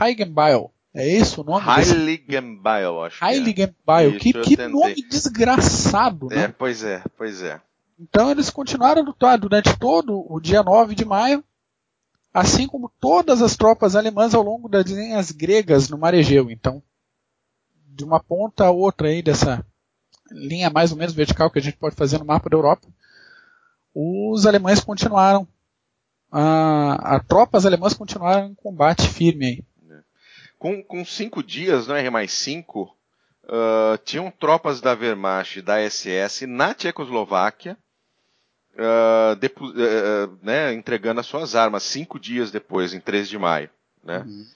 Heiligenbeil. 0.00 0.70
É 0.94 1.08
isso 1.08 1.40
o 1.40 1.44
nome? 1.44 1.64
Heiligenbeil, 1.66 3.02
acho 3.04 3.24
Heiligenbeil. 3.24 4.18
Que, 4.18 4.32
que, 4.32 4.56
que 4.56 4.68
nome 4.68 5.02
desgraçado, 5.08 6.26
né? 6.26 6.44
É, 6.44 6.48
pois 6.48 6.84
é, 6.84 7.02
pois 7.16 7.42
é. 7.42 7.60
Então 7.98 8.30
eles 8.30 8.50
continuaram 8.50 9.00
a 9.00 9.04
lutar 9.04 9.38
durante 9.38 9.78
todo 9.78 10.26
o 10.28 10.40
dia 10.40 10.62
9 10.62 10.94
de 10.94 11.04
maio, 11.04 11.42
assim 12.34 12.66
como 12.66 12.92
todas 13.00 13.40
as 13.40 13.56
tropas 13.56 13.96
alemãs 13.96 14.34
ao 14.34 14.42
longo 14.42 14.68
das 14.68 14.86
linhas 14.86 15.30
gregas 15.30 15.88
no 15.88 15.96
mar 15.96 16.12
Egeu. 16.12 16.50
Então, 16.50 16.82
de 17.86 18.04
uma 18.04 18.20
ponta 18.20 18.66
a 18.66 18.70
outra 18.70 19.08
aí 19.08 19.22
dessa 19.22 19.64
linha 20.30 20.68
mais 20.68 20.92
ou 20.92 20.98
menos 20.98 21.14
vertical 21.14 21.50
que 21.50 21.58
a 21.58 21.62
gente 21.62 21.76
pode 21.76 21.94
fazer 21.94 22.18
no 22.18 22.24
mapa 22.24 22.50
da 22.50 22.56
Europa, 22.56 22.86
os 23.94 24.46
alemães 24.46 24.80
continuaram, 24.80 25.46
a, 26.30 27.16
a 27.16 27.20
tropas 27.20 27.66
alemãs 27.66 27.94
continuaram 27.94 28.48
em 28.48 28.54
combate 28.54 29.08
firme 29.08 29.46
aí. 29.46 29.64
Com, 30.58 30.82
com 30.82 31.04
cinco 31.04 31.42
dias, 31.42 31.88
não 31.88 31.96
é 31.96 32.08
mais 32.08 32.32
cinco, 32.32 32.96
uh, 33.44 33.98
tinham 34.04 34.30
tropas 34.30 34.80
da 34.80 34.92
Wehrmacht 34.92 35.58
e 35.58 35.62
da 35.62 35.78
SS 35.90 36.46
na 36.46 36.72
Tchecoslováquia, 36.72 37.76
uh, 38.74 39.34
depo, 39.36 39.66
uh, 39.66 40.38
né, 40.40 40.72
entregando 40.72 41.20
as 41.20 41.26
suas 41.26 41.56
armas 41.56 41.82
cinco 41.82 42.18
dias 42.18 42.52
depois, 42.52 42.94
em 42.94 43.00
3 43.00 43.28
de 43.28 43.38
maio. 43.38 43.70
Né? 44.04 44.18
Uhum. 44.18 44.46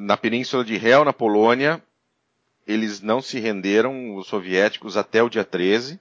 na 0.00 0.16
península 0.16 0.64
de 0.64 0.74
Hel, 0.74 1.04
na 1.04 1.12
Polônia, 1.12 1.82
eles 2.66 3.00
não 3.00 3.20
se 3.20 3.38
renderam, 3.38 4.16
os 4.16 4.26
soviéticos, 4.26 4.96
até 4.96 5.22
o 5.22 5.28
dia 5.28 5.44
13. 5.44 5.98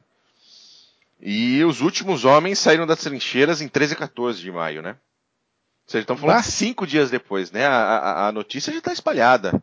E 1.21 1.63
os 1.63 1.81
últimos 1.81 2.25
homens 2.25 2.57
saíram 2.57 2.87
das 2.87 3.01
trincheiras 3.01 3.61
em 3.61 3.67
13 3.67 3.93
e 3.93 3.95
14 3.95 4.41
de 4.41 4.51
maio, 4.51 4.81
né? 4.81 4.91
Ou 4.91 5.91
seja, 5.91 6.01
estão 6.01 6.17
falando 6.17 6.43
cinco 6.43 6.87
dias 6.87 7.11
depois, 7.11 7.51
né? 7.51 7.65
A, 7.65 7.75
a, 7.75 8.27
a 8.27 8.31
notícia 8.31 8.73
já 8.73 8.79
está 8.79 8.91
espalhada. 8.91 9.61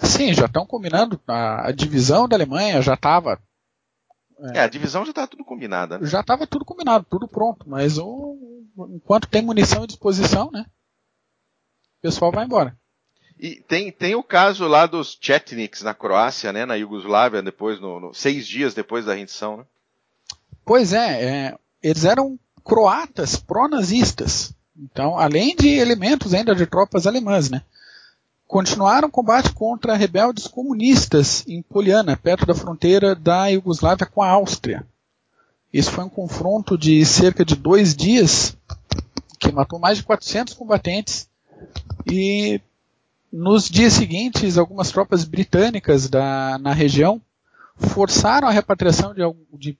Sim, 0.00 0.34
já 0.34 0.46
estão 0.46 0.66
combinando. 0.66 1.18
A, 1.26 1.68
a, 1.68 1.72
divisão 1.72 2.28
da 2.28 2.36
Alemanha 2.36 2.82
já 2.82 2.94
estava. 2.94 3.40
É, 4.52 4.58
é, 4.58 4.60
a 4.60 4.68
divisão 4.68 5.04
já 5.04 5.10
estava 5.10 5.28
tudo 5.28 5.44
combinada. 5.44 5.98
Né? 5.98 6.06
Já 6.06 6.20
estava 6.20 6.46
tudo 6.46 6.64
combinado, 6.64 7.06
tudo 7.08 7.26
pronto. 7.26 7.68
Mas 7.68 7.96
o, 7.96 8.36
enquanto 8.90 9.28
tem 9.28 9.40
munição 9.40 9.84
à 9.84 9.86
disposição, 9.86 10.50
né? 10.50 10.66
O 11.98 12.02
pessoal 12.02 12.32
vai 12.32 12.44
embora. 12.44 12.76
E 13.38 13.62
tem, 13.62 13.90
tem 13.90 14.14
o 14.14 14.22
caso 14.22 14.66
lá 14.66 14.86
dos 14.86 15.16
Chetniks 15.20 15.82
na 15.82 15.94
Croácia, 15.94 16.52
né? 16.52 16.66
Na 16.66 16.74
Iugoslávia, 16.74 17.40
depois, 17.40 17.80
no, 17.80 17.98
no 17.98 18.12
seis 18.14 18.46
dias 18.46 18.74
depois 18.74 19.06
da 19.06 19.14
rendição, 19.14 19.56
né? 19.56 19.66
Pois 20.64 20.92
é, 20.92 21.24
é 21.24 21.58
eles 21.82 22.04
eram 22.04 22.38
croatas 22.64 23.36
pró-nazistas. 23.36 24.54
Então, 24.76 25.18
além 25.18 25.54
de 25.54 25.68
elementos 25.68 26.32
ainda 26.32 26.54
de 26.54 26.66
tropas 26.66 27.06
alemãs, 27.06 27.50
né? 27.50 27.62
Continuaram 28.46 29.08
o 29.08 29.10
combate 29.10 29.52
contra 29.52 29.96
rebeldes 29.96 30.46
comunistas 30.46 31.44
em 31.48 31.62
Poliana, 31.62 32.16
perto 32.16 32.44
da 32.44 32.54
fronteira 32.54 33.14
da 33.14 33.46
Iugoslávia 33.46 34.06
com 34.06 34.22
a 34.22 34.28
Áustria. 34.28 34.86
Isso 35.72 35.90
foi 35.90 36.04
um 36.04 36.08
confronto 36.08 36.76
de 36.76 37.04
cerca 37.06 37.44
de 37.44 37.56
dois 37.56 37.96
dias, 37.96 38.54
que 39.38 39.50
matou 39.50 39.78
mais 39.78 39.98
de 39.98 40.04
400 40.04 40.52
combatentes, 40.52 41.28
e 42.06 42.60
nos 43.32 43.70
dias 43.70 43.94
seguintes, 43.94 44.58
algumas 44.58 44.90
tropas 44.90 45.24
britânicas 45.24 46.10
da, 46.10 46.58
na 46.58 46.74
região 46.74 47.20
forçaram 47.76 48.46
a 48.46 48.50
repatriação 48.50 49.14
de, 49.14 49.22
de 49.58 49.78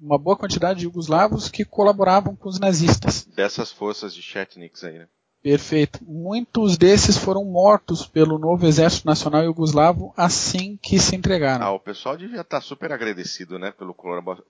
uma 0.00 0.18
boa 0.18 0.36
quantidade 0.36 0.78
de 0.78 0.84
jugoslavos 0.84 1.48
que 1.48 1.64
colaboravam 1.64 2.34
com 2.34 2.48
os 2.48 2.58
nazistas. 2.58 3.26
Dessas 3.34 3.70
forças 3.70 4.14
de 4.14 4.22
Chetniks 4.22 4.82
aí, 4.84 4.98
né? 4.98 5.08
Perfeito. 5.42 6.00
Muitos 6.06 6.76
desses 6.76 7.16
foram 7.16 7.44
mortos 7.44 8.06
pelo 8.06 8.38
novo 8.38 8.66
Exército 8.66 9.06
Nacional 9.06 9.42
Yugoslavo 9.42 10.12
assim 10.16 10.78
que 10.82 10.98
se 10.98 11.16
entregaram. 11.16 11.64
Ah, 11.64 11.72
o 11.72 11.80
pessoal 11.80 12.16
devia 12.16 12.42
estar 12.42 12.60
super 12.60 12.92
agradecido, 12.92 13.58
né, 13.58 13.70
pelo 13.70 13.94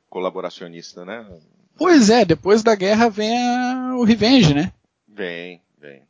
colaboracionista, 0.09 1.05
né? 1.05 1.25
Pois 1.77 2.11
é, 2.11 2.25
depois 2.25 2.63
da 2.63 2.75
guerra 2.75 3.09
vem 3.09 3.39
a... 3.39 3.95
o 3.97 4.05
revenge, 4.05 4.53
né? 4.53 4.73
Vem, 5.07 5.63
vem. 5.79 6.03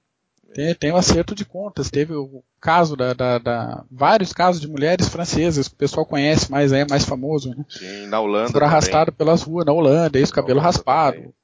Tem, 0.52 0.75
tem 0.75 0.92
um 0.92 0.97
acerto 0.97 1.35
de 1.35 1.45
contas. 1.45 1.90
Teve 1.90 2.14
o 2.14 2.42
caso 2.61 2.97
da, 2.97 3.12
da, 3.12 3.38
da, 3.38 3.85
vários 3.90 4.33
casos 4.33 4.61
de 4.61 4.69
mulheres 4.69 5.09
francesas 5.09 5.69
que 5.69 5.75
o 5.75 5.78
pessoal 5.78 6.04
conhece 6.04 6.50
mais 6.50 6.73
aí, 6.73 6.80
é 6.80 6.87
mais 6.88 7.04
famoso. 7.04 7.50
Né? 7.50 7.64
Sim, 7.69 8.07
na 8.07 8.21
Holanda. 8.21 8.50
Foram 8.50 8.66
arrastados 8.66 9.14
pelas 9.14 9.42
ruas 9.42 9.64
na 9.64 9.73
Holanda, 9.73 10.19
isso, 10.19 10.33
cabelo 10.33 10.61
raspado, 10.61 11.16
também. 11.16 11.35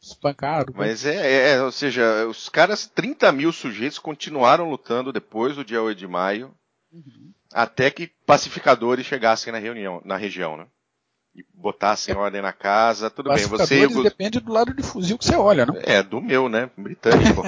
espancado. 0.00 0.72
Mas 0.74 1.04
é, 1.04 1.14
é, 1.14 1.50
é, 1.52 1.62
ou 1.62 1.72
seja, 1.72 2.26
os 2.26 2.48
caras, 2.48 2.86
30 2.86 3.30
mil 3.32 3.52
sujeitos 3.52 3.98
continuaram 3.98 4.68
lutando 4.68 5.12
depois 5.12 5.56
do 5.56 5.64
dia 5.64 5.82
8 5.82 5.98
de 5.98 6.06
maio, 6.06 6.52
uhum. 6.92 7.32
até 7.52 7.90
que 7.90 8.10
pacificadores 8.24 9.06
chegassem 9.06 9.52
na 9.52 9.58
reunião, 9.58 10.00
na 10.04 10.16
região, 10.16 10.56
né? 10.56 10.66
E 11.36 11.44
botassem 11.52 12.14
é. 12.14 12.16
ordem 12.16 12.40
na 12.40 12.52
casa, 12.52 13.10
tudo 13.10 13.32
bem. 13.32 13.44
Você 13.44 13.86
depende 14.02 14.40
do 14.40 14.50
lado 14.50 14.72
de 14.72 14.82
fuzil 14.82 15.18
que 15.18 15.24
você 15.24 15.36
olha, 15.36 15.66
não? 15.66 15.76
É, 15.82 16.02
do 16.02 16.20
meu, 16.20 16.48
né? 16.48 16.70
Britânico. 16.76 17.42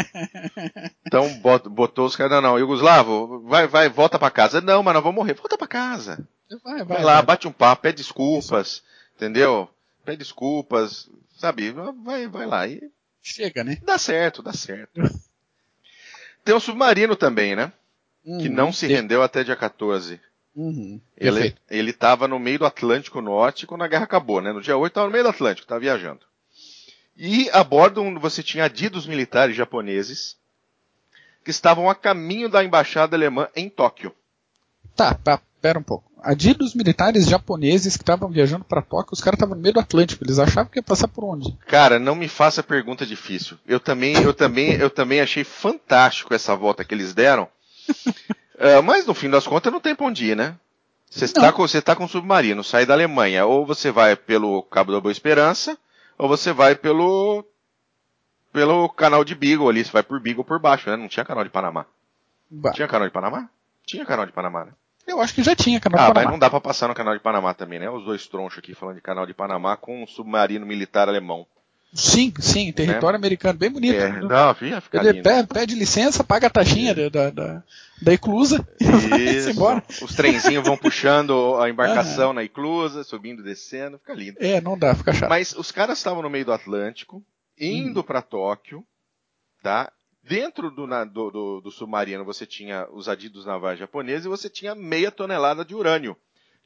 então 1.06 1.26
botou 1.70 2.04
os 2.04 2.14
caras, 2.14 2.32
não, 2.32 2.42
não, 2.42 2.58
Yugoslavo, 2.58 3.40
vai, 3.46 3.66
vai, 3.66 3.88
volta 3.88 4.18
para 4.18 4.30
casa. 4.30 4.60
Não, 4.60 4.82
mas 4.82 4.92
nós 4.92 5.02
vamos 5.02 5.16
morrer. 5.16 5.34
Volta 5.34 5.56
para 5.56 5.66
casa. 5.66 6.28
Vai, 6.62 6.78
vai, 6.78 6.84
vai 6.84 7.02
lá, 7.02 7.14
vai. 7.14 7.22
bate 7.22 7.48
um 7.48 7.52
papo, 7.52 7.82
pede 7.82 7.96
desculpas, 7.96 8.68
Isso. 8.68 8.82
entendeu? 9.16 9.68
Pede 10.04 10.18
desculpas, 10.18 11.08
sabe? 11.38 11.72
Vai, 12.04 12.28
vai 12.28 12.46
lá. 12.46 12.68
E... 12.68 12.90
Chega, 13.22 13.64
né? 13.64 13.78
Dá 13.82 13.96
certo, 13.96 14.42
dá 14.42 14.52
certo. 14.52 15.00
Tem 16.44 16.54
um 16.54 16.60
submarino 16.60 17.16
também, 17.16 17.56
né? 17.56 17.72
Hum, 18.24 18.38
que 18.38 18.48
não 18.48 18.72
se 18.72 18.86
rendeu 18.86 19.22
até 19.22 19.42
dia 19.42 19.56
14. 19.56 20.20
Uhum, 20.58 21.00
ele 21.16 21.90
estava 21.90 22.26
no 22.26 22.36
meio 22.36 22.58
do 22.58 22.66
Atlântico 22.66 23.20
Norte 23.20 23.64
quando 23.64 23.84
a 23.84 23.86
guerra 23.86 24.02
acabou, 24.02 24.40
né? 24.40 24.52
No 24.52 24.60
dia 24.60 24.76
8 24.76 24.90
estava 24.90 25.06
no 25.06 25.12
meio 25.12 25.22
do 25.22 25.30
Atlântico, 25.30 25.64
estava 25.64 25.78
viajando. 25.78 26.22
E 27.16 27.48
a 27.50 27.62
bordo 27.62 28.02
você 28.18 28.42
tinha 28.42 28.64
adidos 28.64 29.06
militares 29.06 29.54
japoneses 29.54 30.36
que 31.44 31.52
estavam 31.52 31.88
a 31.88 31.94
caminho 31.94 32.48
da 32.48 32.64
embaixada 32.64 33.14
alemã 33.14 33.48
em 33.54 33.70
Tóquio. 33.70 34.12
Tá, 34.96 35.14
tá, 35.14 35.40
pera 35.62 35.78
um 35.78 35.82
pouco. 35.82 36.10
Adidos 36.24 36.74
militares 36.74 37.26
japoneses 37.26 37.96
que 37.96 38.02
estavam 38.02 38.28
viajando 38.28 38.64
para 38.64 38.82
Tóquio, 38.82 39.12
os 39.12 39.20
caras 39.20 39.36
estavam 39.36 39.54
no 39.54 39.62
meio 39.62 39.74
do 39.74 39.80
Atlântico, 39.80 40.24
eles 40.24 40.40
achavam 40.40 40.72
que 40.72 40.80
ia 40.80 40.82
passar 40.82 41.06
por 41.06 41.22
onde? 41.22 41.56
Cara, 41.68 42.00
não 42.00 42.16
me 42.16 42.26
faça 42.26 42.64
pergunta 42.64 43.06
difícil. 43.06 43.56
Eu 43.64 43.78
também, 43.78 44.20
eu 44.20 44.34
também, 44.34 44.72
eu 44.72 44.90
também 44.90 45.20
achei 45.20 45.44
fantástico 45.44 46.34
essa 46.34 46.56
volta 46.56 46.84
que 46.84 46.92
eles 46.92 47.14
deram. 47.14 47.46
Uh, 48.58 48.82
mas 48.82 49.06
no 49.06 49.14
fim 49.14 49.30
das 49.30 49.46
contas 49.46 49.72
não 49.72 49.80
tem 49.80 49.94
pra 49.94 50.06
onde 50.06 50.26
ir, 50.26 50.36
né? 50.36 50.56
Você 51.08 51.24
está 51.24 51.52
com, 51.52 51.64
tá 51.66 51.96
com 51.96 52.04
um 52.04 52.08
submarino, 52.08 52.62
sai 52.62 52.84
da 52.84 52.92
Alemanha, 52.92 53.46
ou 53.46 53.64
você 53.64 53.90
vai 53.90 54.14
pelo 54.14 54.62
Cabo 54.64 54.92
da 54.92 55.00
Boa 55.00 55.12
Esperança, 55.12 55.78
ou 56.18 56.28
você 56.28 56.52
vai 56.52 56.74
pelo 56.74 57.44
pelo 58.52 58.88
canal 58.88 59.24
de 59.24 59.34
Beagle 59.34 59.68
ali, 59.68 59.84
você 59.84 59.92
vai 59.92 60.02
por 60.02 60.20
Beagle 60.20 60.44
por 60.44 60.58
baixo, 60.58 60.90
né? 60.90 60.96
Não 60.96 61.08
tinha 61.08 61.24
canal 61.24 61.44
de 61.44 61.50
Panamá. 61.50 61.86
Bah. 62.50 62.72
Tinha 62.72 62.88
canal 62.88 63.06
de 63.06 63.12
Panamá? 63.12 63.48
Tinha 63.86 64.04
canal 64.04 64.26
de 64.26 64.32
Panamá, 64.32 64.64
né? 64.64 64.72
Eu 65.06 65.20
acho 65.20 65.34
que 65.34 65.42
já 65.42 65.54
tinha 65.56 65.80
canal 65.80 66.00
ah, 66.00 66.02
de 66.02 66.08
Panamá. 66.08 66.20
Ah, 66.20 66.24
mas 66.24 66.32
não 66.32 66.38
dá 66.38 66.50
pra 66.50 66.60
passar 66.60 66.88
no 66.88 66.94
canal 66.94 67.14
de 67.14 67.20
Panamá 67.20 67.54
também, 67.54 67.78
né? 67.78 67.88
Os 67.88 68.04
dois 68.04 68.26
tronchos 68.26 68.58
aqui 68.58 68.74
falando 68.74 68.96
de 68.96 69.00
canal 69.00 69.24
de 69.24 69.32
Panamá 69.32 69.76
com 69.76 70.02
um 70.02 70.06
submarino 70.06 70.66
militar 70.66 71.08
alemão. 71.08 71.46
Sim, 71.92 72.32
sim, 72.38 72.70
território 72.70 73.18
né? 73.18 73.26
americano, 73.26 73.58
bem 73.58 73.70
bonito. 73.70 73.96
É, 73.96 74.20
não, 74.20 74.54
fica, 74.54 74.82
Ele 74.92 75.22
pede, 75.22 75.48
pede, 75.48 75.74
licença, 75.74 76.22
paga 76.22 76.46
a 76.46 76.50
taxinha 76.50 76.92
é. 76.92 77.10
da, 77.10 77.30
da, 77.30 77.62
da 78.02 78.12
eclusa 78.12 78.66
e 78.78 78.84
embora. 79.50 79.82
Os 80.02 80.14
trenzinhos 80.14 80.64
vão 80.64 80.76
puxando 80.76 81.56
a 81.56 81.68
embarcação 81.68 82.32
na 82.34 82.44
eclusa, 82.44 83.02
subindo, 83.04 83.42
descendo, 83.42 83.98
fica 83.98 84.12
lindo. 84.12 84.36
É, 84.38 84.60
não 84.60 84.78
dá, 84.78 84.94
fica 84.94 85.14
chato. 85.14 85.30
Mas 85.30 85.54
os 85.54 85.72
caras 85.72 85.98
estavam 85.98 86.22
no 86.22 86.28
meio 86.28 86.44
do 86.44 86.52
Atlântico, 86.52 87.24
indo 87.58 88.00
hum. 88.00 88.02
para 88.02 88.20
Tóquio, 88.20 88.84
tá? 89.62 89.90
Dentro 90.22 90.70
do, 90.70 90.86
do, 90.86 91.30
do, 91.30 91.60
do, 91.62 91.70
submarino 91.70 92.22
você 92.22 92.44
tinha 92.44 92.86
os 92.92 93.08
adidos 93.08 93.46
navais 93.46 93.78
japoneses 93.78 94.26
e 94.26 94.28
você 94.28 94.50
tinha 94.50 94.74
meia 94.74 95.10
tonelada 95.10 95.64
de 95.64 95.74
urânio, 95.74 96.14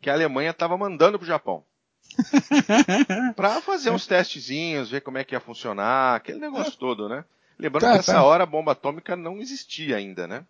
que 0.00 0.10
a 0.10 0.14
Alemanha 0.14 0.50
estava 0.50 0.76
mandando 0.76 1.16
para 1.16 1.24
o 1.24 1.28
Japão. 1.28 1.64
para 3.36 3.60
fazer 3.60 3.90
uns 3.90 4.06
testezinhos, 4.06 4.90
ver 4.90 5.00
como 5.00 5.18
é 5.18 5.24
que 5.24 5.34
ia 5.34 5.40
funcionar, 5.40 6.16
aquele 6.16 6.38
negócio 6.38 6.76
todo, 6.78 7.08
né? 7.08 7.24
Lembrando 7.58 7.82
tá, 7.82 7.90
que 7.92 7.96
nessa 7.98 8.14
tá. 8.14 8.24
hora 8.24 8.44
a 8.44 8.46
bomba 8.46 8.72
atômica 8.72 9.16
não 9.16 9.38
existia 9.38 9.96
ainda, 9.96 10.26
né? 10.26 10.44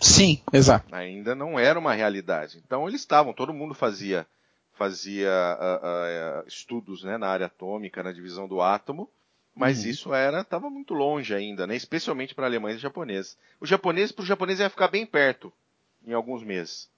Sim, 0.00 0.42
exato. 0.52 0.92
Ainda 0.94 1.34
não 1.34 1.58
era 1.58 1.78
uma 1.78 1.94
realidade. 1.94 2.60
Então 2.64 2.88
eles 2.88 3.00
estavam, 3.00 3.32
todo 3.32 3.54
mundo 3.54 3.74
fazia 3.74 4.26
fazia 4.74 5.30
uh, 5.30 6.42
uh, 6.42 6.48
estudos 6.48 7.04
né, 7.04 7.16
na 7.16 7.28
área 7.28 7.46
atômica, 7.46 8.02
na 8.02 8.10
divisão 8.10 8.48
do 8.48 8.60
átomo, 8.60 9.08
mas 9.54 9.84
uhum. 9.84 9.90
isso 9.90 10.14
era 10.14 10.40
estava 10.40 10.68
muito 10.68 10.94
longe 10.94 11.34
ainda, 11.34 11.66
né? 11.66 11.76
Especialmente 11.76 12.34
para 12.34 12.46
alemães 12.46 12.76
e 12.76 12.80
japoneses. 12.80 13.36
O 13.60 13.66
japonês 13.66 14.10
para 14.10 14.22
o 14.22 14.26
japonês 14.26 14.58
ia 14.58 14.70
ficar 14.70 14.88
bem 14.88 15.06
perto 15.06 15.52
em 16.04 16.12
alguns 16.12 16.42
meses. 16.42 16.88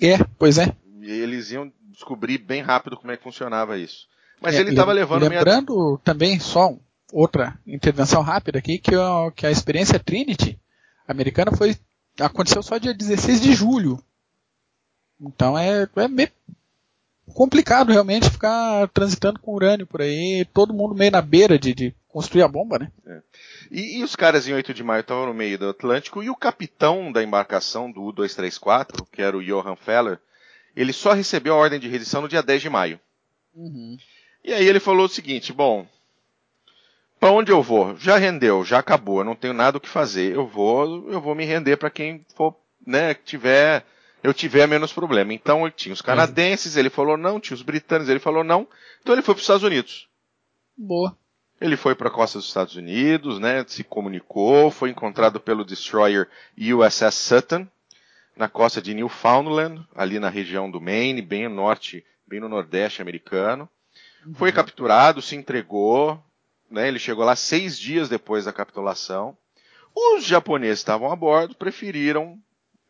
É, 0.00 0.18
pois 0.38 0.58
é. 0.58 0.76
E 1.04 1.10
eles 1.10 1.50
iam 1.50 1.70
descobrir 1.90 2.38
bem 2.38 2.62
rápido 2.62 2.96
como 2.96 3.12
é 3.12 3.16
que 3.16 3.22
funcionava 3.22 3.78
isso. 3.78 4.06
Mas 4.40 4.54
é, 4.54 4.60
ele 4.60 4.70
estava 4.70 4.92
levando. 4.92 5.28
Lembrando 5.28 5.74
minha... 5.74 5.98
também 5.98 6.40
só 6.40 6.74
outra 7.12 7.58
intervenção 7.66 8.22
rápida 8.22 8.58
aqui 8.58 8.78
que, 8.78 8.92
que 9.36 9.46
a 9.46 9.50
experiência 9.50 9.98
Trinity 9.98 10.58
americana 11.06 11.52
foi 11.52 11.76
aconteceu 12.18 12.62
só 12.62 12.78
dia 12.78 12.94
16 12.94 13.40
de 13.42 13.52
julho. 13.52 14.02
Então 15.20 15.58
é, 15.58 15.86
é 15.96 16.08
meio 16.08 16.30
complicado 17.34 17.92
realmente 17.92 18.30
ficar 18.30 18.88
transitando 18.88 19.38
com 19.40 19.54
urânio 19.54 19.86
por 19.86 20.00
aí, 20.00 20.46
todo 20.54 20.74
mundo 20.74 20.94
meio 20.94 21.10
na 21.10 21.20
beira 21.20 21.58
de, 21.58 21.74
de 21.74 21.94
construir 22.08 22.42
a 22.42 22.48
bomba, 22.48 22.78
né? 22.78 22.90
É. 23.06 23.20
E, 23.70 23.98
e, 23.98 24.04
os 24.04 24.14
caras 24.14 24.46
em 24.46 24.52
8 24.52 24.72
de 24.72 24.84
maio 24.84 25.00
estavam 25.00 25.26
no 25.26 25.34
meio 25.34 25.58
do 25.58 25.68
Atlântico 25.68 26.22
e 26.22 26.30
o 26.30 26.36
capitão 26.36 27.10
da 27.10 27.22
embarcação 27.22 27.90
do 27.90 28.02
U-234, 28.02 29.06
que 29.10 29.20
era 29.20 29.36
o 29.36 29.42
Johan 29.42 29.76
Feller, 29.76 30.18
ele 30.76 30.92
só 30.92 31.12
recebeu 31.12 31.54
a 31.54 31.58
ordem 31.58 31.78
de 31.78 31.88
rendição 31.88 32.22
no 32.22 32.28
dia 32.28 32.42
10 32.42 32.62
de 32.62 32.70
maio. 32.70 33.00
Uhum. 33.54 33.96
E 34.44 34.52
aí 34.52 34.66
ele 34.66 34.80
falou 34.80 35.06
o 35.06 35.08
seguinte: 35.08 35.52
bom, 35.52 35.86
para 37.18 37.30
onde 37.30 37.50
eu 37.50 37.62
vou? 37.62 37.96
Já 37.96 38.16
rendeu, 38.16 38.64
já 38.64 38.78
acabou, 38.78 39.20
eu 39.20 39.24
não 39.24 39.34
tenho 39.34 39.54
nada 39.54 39.78
o 39.78 39.80
que 39.80 39.88
fazer. 39.88 40.34
Eu 40.34 40.46
vou, 40.46 41.10
eu 41.10 41.20
vou 41.20 41.34
me 41.34 41.44
render 41.44 41.76
para 41.76 41.90
quem 41.90 42.24
for, 42.34 42.54
né, 42.86 43.14
tiver, 43.14 43.84
eu 44.22 44.34
tiver 44.34 44.66
menos 44.66 44.92
problema. 44.92 45.32
Então 45.32 45.70
tinha 45.70 45.92
os 45.92 46.02
canadenses, 46.02 46.76
ele 46.76 46.90
falou 46.90 47.16
não, 47.16 47.40
tinha 47.40 47.54
os 47.54 47.62
britânicos, 47.62 48.10
ele 48.10 48.18
falou 48.20 48.44
não. 48.44 48.66
Então 49.00 49.14
ele 49.14 49.22
foi 49.22 49.34
para 49.34 49.38
os 49.38 49.44
Estados 49.44 49.62
Unidos. 49.62 50.08
Boa. 50.76 51.16
Ele 51.60 51.76
foi 51.76 51.94
para 51.94 52.08
a 52.08 52.12
costa 52.12 52.38
dos 52.38 52.48
Estados 52.48 52.76
Unidos, 52.76 53.38
né, 53.38 53.64
se 53.66 53.84
comunicou, 53.84 54.70
foi 54.70 54.90
encontrado 54.90 55.40
pelo 55.40 55.64
destroyer 55.64 56.28
USS 56.58 57.14
Sutton 57.14 57.66
na 58.36 58.48
costa 58.48 58.82
de 58.82 58.94
Newfoundland, 58.94 59.86
ali 59.94 60.18
na 60.18 60.28
região 60.28 60.70
do 60.70 60.80
Maine, 60.80 61.22
bem 61.22 61.48
no 61.48 61.54
norte, 61.54 62.04
bem 62.26 62.40
no 62.40 62.48
nordeste 62.48 63.00
americano. 63.00 63.68
Uhum. 64.26 64.34
Foi 64.34 64.50
capturado, 64.50 65.22
se 65.22 65.36
entregou, 65.36 66.22
né? 66.70 66.88
Ele 66.88 66.98
chegou 66.98 67.24
lá 67.24 67.36
seis 67.36 67.78
dias 67.78 68.08
depois 68.08 68.44
da 68.44 68.52
capitulação. 68.52 69.36
Os 69.94 70.24
japoneses 70.24 70.80
estavam 70.80 71.10
a 71.12 71.16
bordo, 71.16 71.54
preferiram 71.54 72.38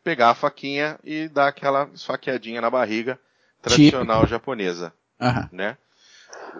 pegar 0.03 0.31
a 0.31 0.35
faquinha 0.35 0.99
e 1.03 1.27
dar 1.27 1.47
aquela 1.47 1.89
esfaqueadinha 1.93 2.61
na 2.61 2.69
barriga 2.69 3.19
tradicional 3.61 4.17
Típico. 4.17 4.29
japonesa, 4.31 4.93
uhum. 5.19 5.49
né? 5.51 5.77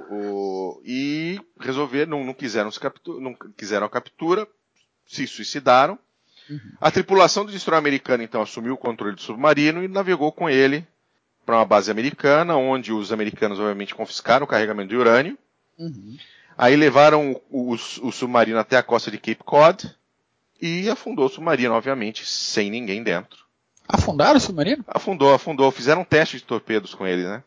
O, 0.10 0.82
e 0.84 1.40
resolveram, 1.60 2.12
não, 2.12 2.26
não, 2.26 2.34
quiseram 2.34 2.70
não 3.20 3.34
quiseram 3.56 3.86
a 3.86 3.90
captura, 3.90 4.48
se 5.06 5.26
suicidaram. 5.26 5.98
Uhum. 6.50 6.60
A 6.80 6.92
tripulação 6.92 7.46
do 7.46 7.52
destroyer 7.52 7.80
americano 7.80 8.24
então 8.24 8.42
assumiu 8.42 8.74
o 8.74 8.78
controle 8.78 9.16
do 9.16 9.22
submarino 9.22 9.84
e 9.84 9.88
navegou 9.88 10.32
com 10.32 10.50
ele 10.50 10.86
para 11.46 11.58
uma 11.58 11.66
base 11.66 11.92
americana, 11.92 12.56
onde 12.56 12.92
os 12.92 13.12
americanos 13.12 13.60
obviamente 13.60 13.94
confiscaram 13.94 14.46
o 14.46 14.48
carregamento 14.48 14.90
de 14.90 14.96
urânio. 14.96 15.38
Uhum. 15.78 16.18
Aí 16.58 16.76
levaram 16.76 17.34
o, 17.50 17.74
o, 17.74 17.74
o, 17.74 18.12
submarino 18.12 18.58
até 18.58 18.78
a 18.78 18.84
costa 18.84 19.12
de 19.12 19.18
Cape 19.18 19.44
Cod 19.44 19.94
e 20.62 20.90
afundou 20.90 21.26
o 21.26 21.30
submarino, 21.30 21.74
obviamente, 21.74 22.26
sem 22.26 22.72
ninguém 22.72 23.04
dentro. 23.04 23.46
Afundaram 23.88 24.38
o 24.38 24.42
submarino? 24.42 24.84
Afundou, 24.88 25.34
afundou. 25.34 25.70
Fizeram 25.72 26.02
um 26.02 26.06
teste 26.06 26.38
de 26.38 26.44
torpedos 26.44 26.96
com 26.96 27.06
ele, 27.06 27.24
né? 27.24 27.44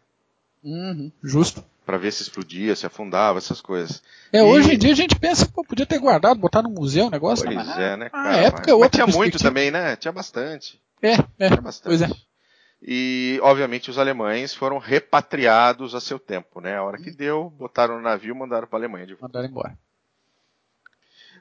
Uhum, 0.62 1.10
justo. 1.22 1.64
Para 1.86 1.96
ver 1.96 2.12
se 2.12 2.22
explodia, 2.22 2.76
se 2.76 2.84
afundava, 2.84 3.38
essas 3.38 3.60
coisas. 3.60 4.02
É, 4.32 4.38
e... 4.38 4.42
hoje 4.42 4.74
em 4.74 4.78
dia 4.78 4.92
a 4.92 4.96
gente 4.96 5.18
pensa, 5.18 5.46
pô, 5.46 5.64
podia 5.64 5.86
ter 5.86 5.98
guardado, 5.98 6.38
botar 6.38 6.62
no 6.62 6.68
museu 6.68 7.06
o 7.06 7.10
negócio. 7.10 7.44
Pois 7.44 7.56
mas, 7.56 7.78
é, 7.78 7.96
né, 7.96 8.10
cara? 8.10 8.28
A 8.28 8.36
época 8.36 8.70
é 8.70 8.74
mas, 8.74 8.80
mas 8.80 8.90
tinha 8.90 9.06
muito 9.06 9.38
também, 9.38 9.70
né? 9.70 9.96
Tinha 9.96 10.12
bastante. 10.12 10.80
É, 11.02 11.12
é. 11.38 11.48
Tinha 11.48 11.60
bastante. 11.60 11.98
Pois 11.98 12.02
é. 12.02 12.28
E, 12.80 13.40
obviamente, 13.42 13.90
os 13.90 13.98
alemães 13.98 14.54
foram 14.54 14.78
repatriados 14.78 15.94
a 15.94 16.00
seu 16.00 16.18
tempo, 16.18 16.60
né? 16.60 16.76
A 16.76 16.82
hora 16.82 16.98
que 16.98 17.10
deu, 17.10 17.50
botaram 17.50 17.96
no 17.96 18.02
navio 18.02 18.34
e 18.34 18.38
mandaram 18.38 18.68
para 18.68 18.78
a 18.78 18.80
Alemanha 18.80 19.06
de 19.06 19.14
volta. 19.14 19.26
Mandaram 19.26 19.48
embora. 19.48 19.78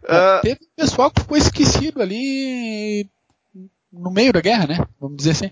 Uh, 0.04 0.42
teve 0.42 0.60
pessoal 0.76 1.12
que 1.12 1.22
ficou 1.22 1.38
esquecido 1.38 2.02
ali 2.02 3.10
no 3.92 4.12
meio 4.12 4.34
da 4.34 4.42
guerra, 4.42 4.68
né? 4.68 4.88
Vamos 5.00 5.18
dizer 5.18 5.32
assim. 5.32 5.52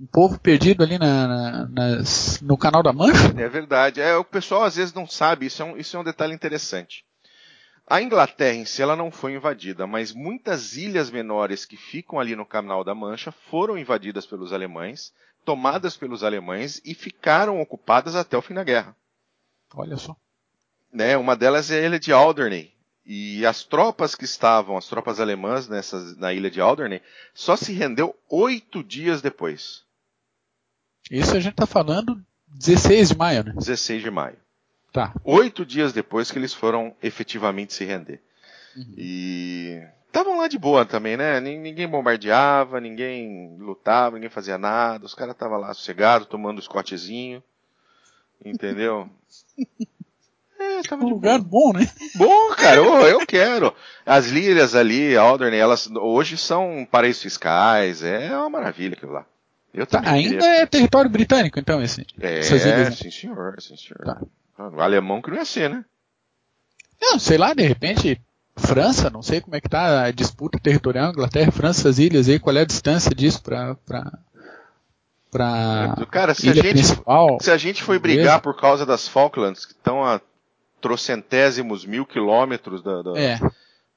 Um 0.00 0.06
povo 0.06 0.38
perdido 0.38 0.82
ali 0.82 0.98
na, 0.98 1.28
na, 1.28 1.68
nas, 1.68 2.40
no 2.40 2.56
canal 2.56 2.82
da 2.82 2.90
Mancha. 2.90 3.34
É 3.36 3.48
verdade. 3.48 4.00
É, 4.00 4.16
o 4.16 4.24
pessoal 4.24 4.62
às 4.62 4.76
vezes 4.76 4.94
não 4.94 5.06
sabe, 5.06 5.44
isso 5.44 5.60
é 5.60 5.64
um, 5.66 5.76
isso 5.76 5.94
é 5.94 6.00
um 6.00 6.04
detalhe 6.04 6.32
interessante. 6.32 7.04
A 7.86 8.00
Inglaterra 8.00 8.54
em 8.54 8.64
si 8.64 8.80
ela 8.80 8.96
não 8.96 9.10
foi 9.10 9.34
invadida, 9.34 9.86
mas 9.86 10.12
muitas 10.12 10.76
ilhas 10.76 11.10
menores 11.10 11.66
que 11.66 11.76
ficam 11.76 12.18
ali 12.18 12.34
no 12.34 12.46
Canal 12.46 12.82
da 12.82 12.94
Mancha 12.94 13.30
foram 13.50 13.76
invadidas 13.76 14.24
pelos 14.24 14.54
alemães, 14.54 15.12
tomadas 15.44 15.98
pelos 15.98 16.24
alemães 16.24 16.80
e 16.82 16.94
ficaram 16.94 17.60
ocupadas 17.60 18.16
até 18.16 18.38
o 18.38 18.42
fim 18.42 18.54
da 18.54 18.64
guerra. 18.64 18.96
Olha 19.74 19.98
só. 19.98 20.16
Né, 20.90 21.16
uma 21.16 21.36
delas 21.36 21.70
é 21.70 21.80
a 21.80 21.86
ilha 21.86 22.00
de 22.00 22.10
Alderney. 22.10 22.72
E 23.04 23.44
as 23.44 23.64
tropas 23.64 24.14
que 24.14 24.24
estavam, 24.24 24.76
as 24.78 24.86
tropas 24.86 25.20
alemãs 25.20 25.68
nessas, 25.68 26.16
na 26.16 26.32
ilha 26.32 26.50
de 26.50 26.60
Alderney, 26.60 27.02
só 27.34 27.54
se 27.56 27.72
rendeu 27.72 28.16
oito 28.30 28.82
dias 28.82 29.20
depois. 29.20 29.82
Isso 31.10 31.36
a 31.36 31.40
gente 31.40 31.52
está 31.52 31.66
falando 31.66 32.22
16 32.48 33.08
de 33.10 33.16
maio, 33.16 33.44
né? 33.44 33.52
16 33.56 34.02
de 34.02 34.10
maio. 34.10 34.36
Tá. 34.92 35.14
Oito 35.24 35.64
dias 35.64 35.92
depois 35.92 36.30
que 36.30 36.38
eles 36.38 36.52
foram 36.52 36.94
efetivamente 37.02 37.72
se 37.72 37.84
render. 37.84 38.20
Uhum. 38.76 38.94
E 38.96 39.82
estavam 40.06 40.38
lá 40.38 40.48
de 40.48 40.58
boa 40.58 40.84
também, 40.84 41.16
né? 41.16 41.40
Ninguém 41.40 41.88
bombardeava, 41.88 42.80
ninguém 42.80 43.56
lutava, 43.58 44.16
ninguém 44.16 44.30
fazia 44.30 44.58
nada. 44.58 45.06
Os 45.06 45.14
caras 45.14 45.34
estavam 45.34 45.58
lá 45.58 45.72
sossegados, 45.72 46.26
tomando 46.28 46.58
o 46.58 46.62
Scotchzinho. 46.62 47.42
Entendeu? 48.44 49.08
É, 50.62 50.82
tava 50.82 51.06
um 51.06 51.08
lugar 51.08 51.40
boa. 51.40 51.72
bom, 51.72 51.78
né? 51.78 51.90
Bom, 52.16 52.50
cara, 52.54 52.76
eu, 52.76 52.84
eu 53.06 53.26
quero. 53.26 53.74
As 54.04 54.26
lírias 54.26 54.74
ali, 54.74 55.16
Alderney, 55.16 55.58
elas 55.58 55.88
hoje 55.90 56.36
são 56.36 56.86
paraísos 56.90 57.22
fiscais, 57.22 58.02
é 58.02 58.30
uma 58.36 58.50
maravilha 58.50 58.92
aquilo 58.92 59.12
lá. 59.12 59.24
Eu 59.72 59.86
tá, 59.86 60.02
ainda 60.04 60.30
queria... 60.30 60.62
é 60.62 60.66
território 60.66 61.10
britânico, 61.10 61.58
então, 61.58 61.82
esse. 61.82 62.04
É, 62.20 62.40
ilhas, 62.40 62.98
sim 62.98 63.10
senhor, 63.10 63.60
sim 63.60 63.76
senhor. 63.76 64.04
Tá. 64.04 64.20
O 64.58 64.80
alemão 64.80 65.22
que 65.22 65.30
não 65.30 65.36
ia 65.36 65.44
ser, 65.44 65.70
né? 65.70 65.84
Não, 67.00 67.18
sei 67.18 67.38
lá, 67.38 67.54
de 67.54 67.62
repente, 67.62 68.20
França, 68.56 69.08
não 69.08 69.22
sei 69.22 69.40
como 69.40 69.56
é 69.56 69.60
que 69.60 69.68
tá 69.68 70.04
a 70.04 70.10
disputa 70.10 70.58
territorial, 70.58 71.10
Inglaterra, 71.10 71.50
França, 71.50 71.88
as 71.88 71.98
ilhas 71.98 72.28
aí, 72.28 72.38
qual 72.38 72.56
é 72.56 72.60
a 72.60 72.66
distância 72.66 73.14
disso 73.14 73.42
pra, 73.42 73.74
pra, 73.86 74.12
pra 75.30 75.96
Cara, 76.10 76.34
se 76.34 76.48
a, 76.50 76.52
gente, 76.52 76.68
principal, 76.68 77.38
se 77.40 77.50
a 77.50 77.56
gente 77.56 77.82
foi 77.82 77.98
brigar 77.98 78.40
por 78.40 78.56
causa 78.56 78.84
das 78.84 79.08
Falklands, 79.08 79.64
que 79.64 79.72
estão 79.72 80.04
a 80.04 80.20
trocentésimos 80.80 81.84
mil 81.84 82.04
quilômetros 82.04 82.82
da, 82.82 83.02
da, 83.02 83.18
é. 83.18 83.38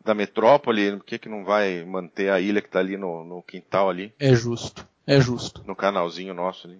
da 0.03 0.13
metrópole, 0.13 0.97
por 0.97 1.05
que, 1.05 1.19
que 1.19 1.29
não 1.29 1.43
vai 1.43 1.83
manter 1.83 2.29
a 2.29 2.39
ilha 2.39 2.61
que 2.61 2.67
está 2.67 2.79
ali 2.79 2.95
no, 2.95 3.23
no 3.25 3.41
quintal 3.41 3.89
ali? 3.89 4.13
É 4.19 4.33
justo, 4.33 4.87
é 5.05 5.19
justo. 5.19 5.63
No 5.65 5.75
canalzinho 5.75 6.33
nosso 6.33 6.67
ali. 6.67 6.79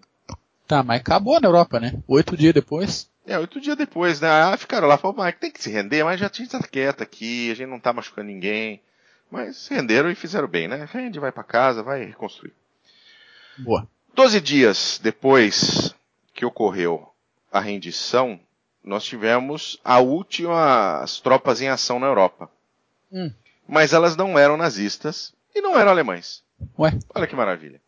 Tá, 0.67 0.81
mas 0.81 1.01
acabou 1.01 1.39
na 1.39 1.47
Europa, 1.47 1.79
né? 1.79 2.01
Oito 2.07 2.38
dias 2.38 2.53
depois. 2.53 3.09
É, 3.25 3.38
oito 3.38 3.59
dias 3.59 3.77
depois, 3.77 4.21
né? 4.21 4.29
Ah, 4.29 4.57
ficaram 4.57 4.88
lá, 4.88 4.97
falaram, 4.97 5.19
mas 5.19 5.36
tem 5.36 5.51
que 5.51 5.62
se 5.62 5.69
render, 5.69 6.03
mas 6.03 6.19
já 6.19 6.29
tinha 6.29 6.45
estar 6.45 6.65
quieto 6.67 7.03
aqui, 7.03 7.51
a 7.51 7.55
gente 7.55 7.69
não 7.69 7.79
tá 7.79 7.91
machucando 7.93 8.27
ninguém. 8.27 8.81
Mas 9.29 9.57
se 9.57 9.73
renderam 9.73 10.09
e 10.09 10.15
fizeram 10.15 10.47
bem, 10.47 10.67
né? 10.67 10.88
Rende, 10.91 11.19
vai 11.19 11.31
para 11.31 11.43
casa, 11.43 11.83
vai 11.83 12.03
reconstruir. 12.05 12.53
Boa. 13.57 13.88
Doze 14.13 14.39
dias 14.39 14.99
depois 15.01 15.93
que 16.33 16.45
ocorreu 16.45 17.09
a 17.51 17.59
rendição, 17.59 18.39
nós 18.83 19.03
tivemos 19.03 19.79
a 19.83 19.99
última 19.99 21.01
as 21.01 21.19
tropas 21.19 21.62
em 21.62 21.67
ação 21.67 21.99
na 21.99 22.07
Europa. 22.07 22.49
Hum. 23.12 23.31
Mas 23.67 23.93
elas 23.93 24.15
não 24.15 24.38
eram 24.38 24.57
nazistas 24.57 25.33
e 25.53 25.62
não 25.62 25.77
eram 25.77 25.91
alemães. 25.91 26.43
Ué? 26.77 26.97
Olha 27.13 27.27
que 27.27 27.36
maravilha 27.36 27.83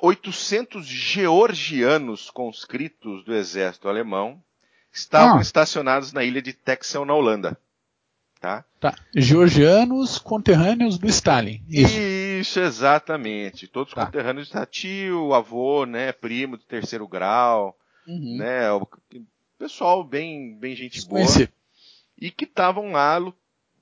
800 0.00 0.86
georgianos 0.86 2.30
conscritos 2.30 3.24
do 3.24 3.34
exército 3.34 3.88
alemão 3.88 4.42
estavam 4.92 5.38
ah. 5.38 5.42
estacionados 5.42 6.12
na 6.12 6.24
ilha 6.24 6.40
de 6.40 6.52
Texel, 6.52 7.04
na 7.04 7.14
Holanda. 7.14 7.58
Tá? 8.40 8.64
tá? 8.78 8.94
Georgianos 9.14 10.18
conterrâneos 10.18 10.96
do 10.96 11.08
Stalin. 11.08 11.60
Isso, 11.68 11.98
Isso 11.98 12.60
exatamente. 12.60 13.66
Todos 13.66 13.92
tá. 13.92 14.06
conterrâneos 14.06 14.48
do 14.48 14.66
tio, 14.66 15.34
avô, 15.34 15.84
né, 15.84 16.12
primo 16.12 16.56
de 16.56 16.64
terceiro 16.64 17.06
grau, 17.08 17.76
uhum. 18.06 18.36
né, 18.38 18.70
o 18.70 18.86
pessoal 19.58 20.04
bem, 20.04 20.56
bem 20.56 20.76
gente 20.76 21.04
boa. 21.06 21.26
E 22.16 22.30
que 22.30 22.44
estavam 22.44 22.92
lá 22.92 23.18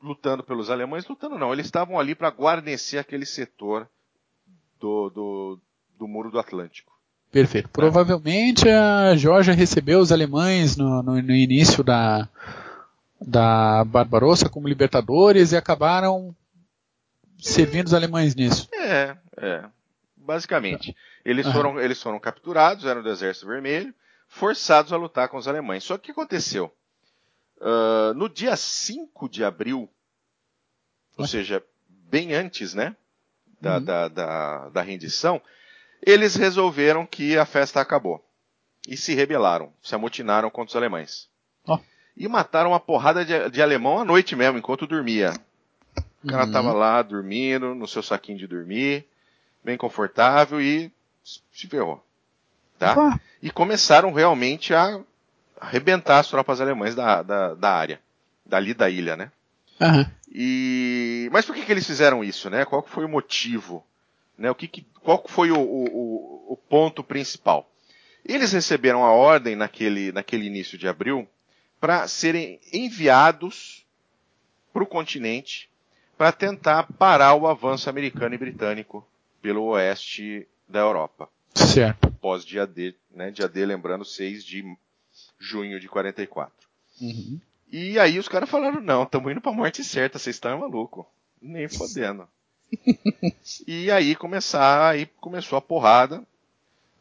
lutando 0.03 0.43
pelos 0.43 0.71
alemães, 0.71 1.07
lutando 1.07 1.39
não, 1.39 1.53
eles 1.53 1.67
estavam 1.67 1.99
ali 1.99 2.15
para 2.15 2.31
guarnecer 2.31 2.99
aquele 2.99 3.27
setor 3.27 3.89
do, 4.81 5.11
do, 5.11 5.61
do 5.99 6.07
Muro 6.07 6.31
do 6.31 6.39
Atlântico. 6.39 6.97
Perfeito. 7.31 7.69
Provavelmente 7.69 8.69
a 8.69 9.15
Georgia 9.17 9.53
recebeu 9.53 10.01
os 10.01 10.13
alemães 10.13 10.77
no, 10.77 11.03
no, 11.03 11.21
no 11.21 11.35
início 11.35 11.83
da, 11.85 12.29
da 13.21 13.85
Barbarossa 13.85 14.49
como 14.49 14.69
libertadores 14.69 15.53
e 15.53 15.57
acabaram 15.57 16.35
servindo 17.39 17.89
os 17.89 17.95
alemães 17.95 18.35
nisso. 18.35 18.69
É, 18.73 19.17
é. 19.37 19.65
Basicamente. 20.17 20.97
Eles, 21.25 21.47
foram, 21.51 21.79
eles 21.81 22.03
foram 22.03 22.19
capturados, 22.19 22.85
eram 22.85 23.03
do 23.03 23.09
Exército 23.09 23.47
Vermelho, 23.47 23.95
forçados 24.29 24.93
a 24.93 24.97
lutar 24.97 25.29
com 25.29 25.37
os 25.37 25.49
alemães. 25.49 25.85
Só 25.85 25.97
que 25.97 26.11
o 26.11 26.15
que 26.15 26.21
aconteceu? 26.21 26.73
Uh, 27.59 28.15
no 28.15 28.29
dia 28.29 28.57
5 28.57 29.29
de 29.29 29.45
abril, 29.45 29.89
ou 31.17 31.27
seja, 31.27 31.63
bem 31.89 32.35
antes 32.35 32.75
né, 32.75 32.95
da, 33.61 33.77
uhum. 33.77 33.85
da, 33.85 34.09
da, 34.09 34.69
da 34.69 34.83
rendição, 34.83 35.41
eles 36.03 36.35
resolveram 36.37 37.07
que 37.07 37.37
a 37.37 37.45
festa 37.45 37.81
acabou. 37.81 38.25
E 38.89 38.97
se 38.97 39.15
rebelaram, 39.15 39.73
se 39.83 39.95
amotinaram 39.95 40.51
contra 40.51 40.71
os 40.71 40.77
alemães. 40.77 41.29
Oh. 41.69 41.81
e 42.17 42.29
mataram 42.29 42.71
uma 42.71 42.79
porrada 42.79 43.25
de, 43.25 43.51
de 43.51 43.61
alemão 43.61 43.99
à 43.99 44.05
noite 44.05 44.37
mesmo, 44.37 44.57
enquanto 44.57 44.87
dormia. 44.87 45.35
O 46.23 46.29
cara 46.29 46.45
uhum. 46.45 46.53
tava 46.53 46.73
lá 46.73 47.03
dormindo, 47.03 47.75
no 47.75 47.89
seu 47.89 48.03
saquinho 48.03 48.39
de 48.39 48.47
dormir, 48.47 49.05
bem 49.65 49.77
confortável 49.77 50.61
e 50.61 50.93
se 51.25 51.67
ferrou. 51.67 52.05
Tá? 52.79 53.19
E 53.43 53.51
começaram 53.51 54.13
realmente 54.13 54.75
a 54.75 55.01
arrebentar 55.61 56.19
as 56.21 56.29
tropas 56.29 56.61
alemãs 56.61 56.95
da, 56.95 57.23
da, 57.23 57.55
da 57.55 57.71
área, 57.71 58.01
dali 58.45 58.75
da 58.75 58.89
ilha, 58.89 59.17
né? 59.17 59.33
Uhum. 59.81 60.07
E, 60.31 61.29
mas 61.33 61.45
por 61.45 61.55
que, 61.55 61.65
que 61.65 61.73
eles 61.73 61.87
fizeram 61.87 62.23
isso, 62.23 62.51
né? 62.51 62.65
Qual 62.65 62.83
foi 62.83 63.05
o 63.05 63.09
motivo? 63.09 63.85
Né? 64.37 64.51
O 64.51 64.55
que, 64.55 64.69
que 64.69 64.87
qual 65.03 65.25
foi 65.27 65.51
o, 65.51 65.59
o, 65.59 66.53
o 66.53 66.57
ponto 66.57 67.03
principal? 67.03 67.71
Eles 68.25 68.53
receberam 68.53 69.05
a 69.05 69.13
ordem 69.13 69.55
naquele, 69.55 70.13
naquele 70.13 70.47
início 70.47 70.77
de 70.77 70.89
abril 70.89 71.29
para 71.81 72.09
serem 72.09 72.61
enviados 72.73 73.87
para 74.73 74.83
o 74.83 74.87
continente 74.87 75.71
para 76.17 76.33
tentar 76.33 76.85
parar 76.95 77.35
o 77.35 77.47
avanço 77.47 77.89
americano 77.91 78.35
e 78.35 78.39
britânico 78.39 79.07
pelo 79.41 79.65
oeste 79.67 80.47
da 80.69 80.81
Europa. 80.81 81.29
Certo. 81.55 82.11
Pós 82.21 82.45
dia 82.45 82.67
D, 82.67 82.95
né? 83.11 83.31
Dia 83.31 83.49
D, 83.49 83.65
lembrando, 83.65 84.05
6 84.05 84.45
de 84.45 84.65
junho 85.39 85.79
de 85.79 85.89
44. 85.89 86.53
Uhum. 87.01 87.41
E 87.71 87.99
aí 87.99 88.19
os 88.19 88.29
caras 88.29 88.49
falaram, 88.49 88.81
não, 88.81 89.03
estamos 89.03 89.31
indo 89.31 89.41
pra 89.41 89.53
morte 89.53 89.85
certa, 89.85 90.19
vocês 90.19 90.37
estão 90.37 90.59
maluco. 90.59 91.07
Nem 91.41 91.69
fodendo. 91.69 92.29
E 93.67 93.91
aí 93.91 94.15
começar, 94.15 94.91
aí 94.91 95.07
começou 95.21 95.57
a 95.57 95.63
porrada. 95.63 96.23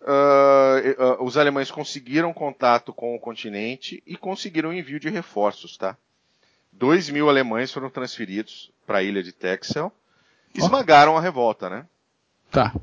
Uh, 0.02 1.02
uh, 1.02 1.24
os 1.24 1.36
alemães 1.36 1.72
conseguiram 1.72 2.32
contato 2.32 2.94
com 2.94 3.16
o 3.16 3.20
continente 3.20 4.04
e 4.06 4.16
conseguiram 4.16 4.72
envio 4.72 5.00
de 5.00 5.10
reforços, 5.10 5.78
tá? 5.78 5.98
Dois 6.72 7.10
mil 7.10 7.30
alemães 7.30 7.72
foram 7.72 7.90
transferidos 7.90 8.72
para 8.86 9.00
a 9.00 9.04
ilha 9.04 9.24
de 9.24 9.32
Texel. 9.32 9.92
Esmagaram 10.54 11.18
a 11.18 11.22
revolta, 11.22 11.70
né? 11.70 11.88
Tá. 12.52 12.74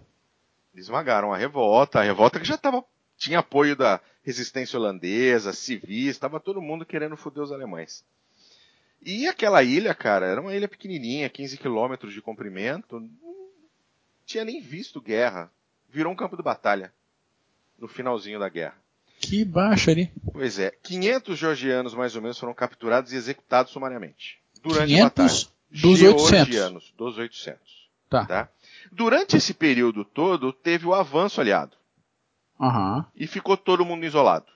Esmagaram 0.75 1.33
a 1.33 1.37
revolta, 1.37 2.01
a 2.01 2.03
revolta 2.03 2.41
que 2.41 2.47
já 2.47 2.57
tava, 2.57 2.85
tinha 3.17 3.39
apoio 3.39 3.77
da 3.77 4.01
resistência 4.25 4.79
holandesa, 4.79 5.53
civis, 5.53 6.09
estava 6.09 6.41
todo 6.41 6.61
mundo 6.61 6.85
querendo 6.85 7.17
foder 7.17 7.43
os 7.43 7.53
alemães. 7.53 8.05
E 9.05 9.27
aquela 9.27 9.63
ilha, 9.63 9.95
cara, 9.95 10.27
era 10.27 10.41
uma 10.41 10.55
ilha 10.55 10.69
pequenininha, 10.69 11.29
15 11.29 11.59
quilômetros 11.59 12.15
de 12.15 12.23
comprimento, 12.23 13.01
não 13.01 13.11
tinha 14.25 14.45
nem 14.45 14.61
visto 14.61 15.01
guerra. 15.01 15.51
Virou 15.91 16.13
um 16.13 16.17
campo 16.17 16.37
de 16.37 16.43
batalha 16.43 16.93
no 17.79 17.89
finalzinho 17.89 18.39
da 18.39 18.49
guerra. 18.49 18.77
Que 19.19 19.45
baixo 19.45 19.91
ali. 19.91 20.11
Pois 20.33 20.59
é, 20.59 20.71
500 20.83 21.39
georgianos 21.39 21.95
mais 21.95 22.15
ou 22.17 22.23
menos 22.23 22.39
foram 22.39 22.55
capturados 22.55 23.13
e 23.13 23.17
executados 23.17 23.73
sumariamente. 23.73 24.41
Durante 24.63 24.89
500 24.89 25.01
a 25.01 25.05
batalha. 25.05 25.53
Dos 25.71 25.99
georgianos, 25.99 26.85
800. 26.85 26.95
dos 26.97 27.19
800. 27.19 27.89
Tá. 28.09 28.27
tá. 28.27 28.49
Durante 28.91 29.37
esse 29.37 29.55
período 29.55 30.05
todo, 30.05 30.53
teve 30.53 30.87
o 30.87 30.95
avanço 30.95 31.41
aliado. 31.41 31.77
Uhum. 32.61 33.05
E 33.17 33.27
ficou 33.27 33.57
todo 33.57 33.85
mundo 33.85 34.05
isolado. 34.05 34.47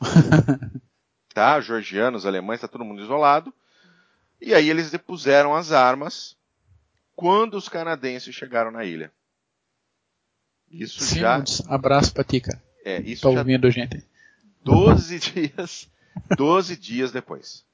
tá? 1.36 1.60
Georgianos, 1.60 2.24
alemães, 2.24 2.62
tá 2.62 2.66
todo 2.66 2.82
mundo 2.82 3.02
isolado. 3.02 3.52
E 4.40 4.54
aí 4.54 4.70
eles 4.70 4.90
depuseram 4.90 5.54
as 5.54 5.70
armas 5.70 6.34
quando 7.14 7.58
os 7.58 7.68
canadenses 7.68 8.34
chegaram 8.34 8.70
na 8.70 8.86
ilha. 8.86 9.12
Isso 10.70 11.04
Simonds, 11.04 11.58
já. 11.58 11.74
Abraço 11.74 12.14
pra 12.14 12.24
ti, 12.24 12.40
cara. 12.40 12.62
É, 12.82 13.02
isso 13.02 13.20
tá 13.20 13.32
já... 13.32 13.40
ouvindo, 13.40 13.70
gente. 13.70 14.02
12 14.64 15.18
dias. 15.52 15.90
12 16.34 16.74
dias 16.74 17.12
depois. 17.12 17.66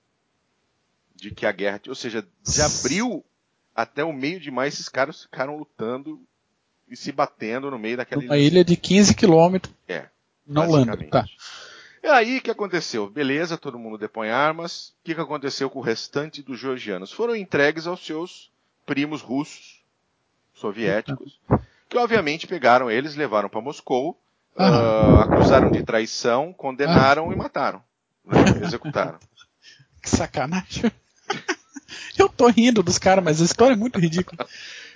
De 1.14 1.31
que 1.31 1.46
a 1.46 1.53
guerra. 1.53 1.81
Ou 1.87 1.94
seja, 1.94 2.27
de 2.42 2.62
abril 2.62 3.25
até 3.72 4.03
o 4.03 4.12
meio 4.12 4.40
de 4.40 4.51
maio, 4.51 4.66
esses 4.70 4.88
caras 4.88 5.22
ficaram 5.22 5.57
lutando 5.57 6.20
e 6.88 6.96
se 6.96 7.12
batendo 7.12 7.70
no 7.70 7.79
meio 7.79 7.96
daquela 7.96 8.22
Uma 8.22 8.37
ilha. 8.37 8.57
ilha 8.57 8.64
de 8.64 8.77
15 8.77 9.14
quilômetros. 9.14 9.72
É. 9.87 10.07
Na 10.44 10.64
Holanda. 10.64 10.96
Tá. 11.07 11.25
E 12.03 12.07
aí 12.09 12.38
o 12.38 12.43
que 12.43 12.51
aconteceu? 12.51 13.09
Beleza, 13.09 13.57
todo 13.57 13.79
mundo 13.79 13.97
depõe 13.97 14.29
armas. 14.29 14.88
O 14.88 15.05
que, 15.05 15.15
que 15.15 15.21
aconteceu 15.21 15.71
com 15.71 15.79
o 15.79 15.83
restante 15.83 16.43
dos 16.43 16.59
georgianos? 16.59 17.12
Foram 17.12 17.37
entregues 17.37 17.87
aos 17.87 18.05
seus 18.05 18.51
primos 18.85 19.23
russos, 19.23 19.83
soviéticos, 20.53 21.38
que 21.88 21.97
obviamente 21.97 22.47
pegaram 22.47 22.91
eles, 22.91 23.15
levaram 23.15 23.49
para 23.49 23.61
Moscou, 23.61 24.19
uh, 24.57 25.21
acusaram 25.21 25.71
de 25.71 25.85
traição, 25.85 26.53
condenaram 26.53 27.31
ah. 27.31 27.33
e 27.33 27.37
mataram. 27.37 27.83
Né? 28.25 28.38
Executaram. 28.67 29.19
que 30.03 30.11
sacanagem. 30.11 30.91
Eu 32.19 32.29
tô 32.29 32.49
rindo 32.49 32.83
dos 32.83 32.99
caras, 32.99 33.23
mas 33.23 33.41
a 33.41 33.45
história 33.45 33.75
é 33.75 33.77
muito 33.77 34.01
ridícula. 34.01 34.47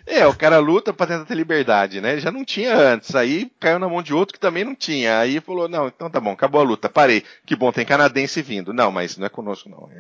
É, 0.07 0.25
o 0.25 0.35
cara 0.35 0.59
luta 0.59 0.93
para 0.93 1.09
tentar 1.09 1.25
ter 1.25 1.35
liberdade, 1.35 2.01
né? 2.01 2.19
Já 2.19 2.31
não 2.31 2.45
tinha 2.45 2.77
antes. 2.77 3.15
Aí 3.17 3.51
caiu 3.59 3.79
na 3.79 3.89
mão 3.89 4.01
de 4.01 4.15
outro 4.15 4.35
que 4.35 4.41
também 4.41 4.65
não 4.65 4.75
tinha. 4.75 5.19
Aí 5.19 5.41
falou: 5.41 5.69
não, 5.69 5.89
então 5.89 6.09
tá 6.09 6.21
bom, 6.21 6.31
acabou 6.31 6.61
a 6.61 6.65
luta, 6.65 6.89
parei. 6.89 7.25
Que 7.45 7.57
bom, 7.57 7.73
tem 7.73 7.85
canadense 7.85 8.41
vindo. 8.41 8.73
Não, 8.73 8.93
mas 8.93 9.17
não 9.17 9.27
é 9.27 9.29
conosco, 9.29 9.69
não. 9.69 9.91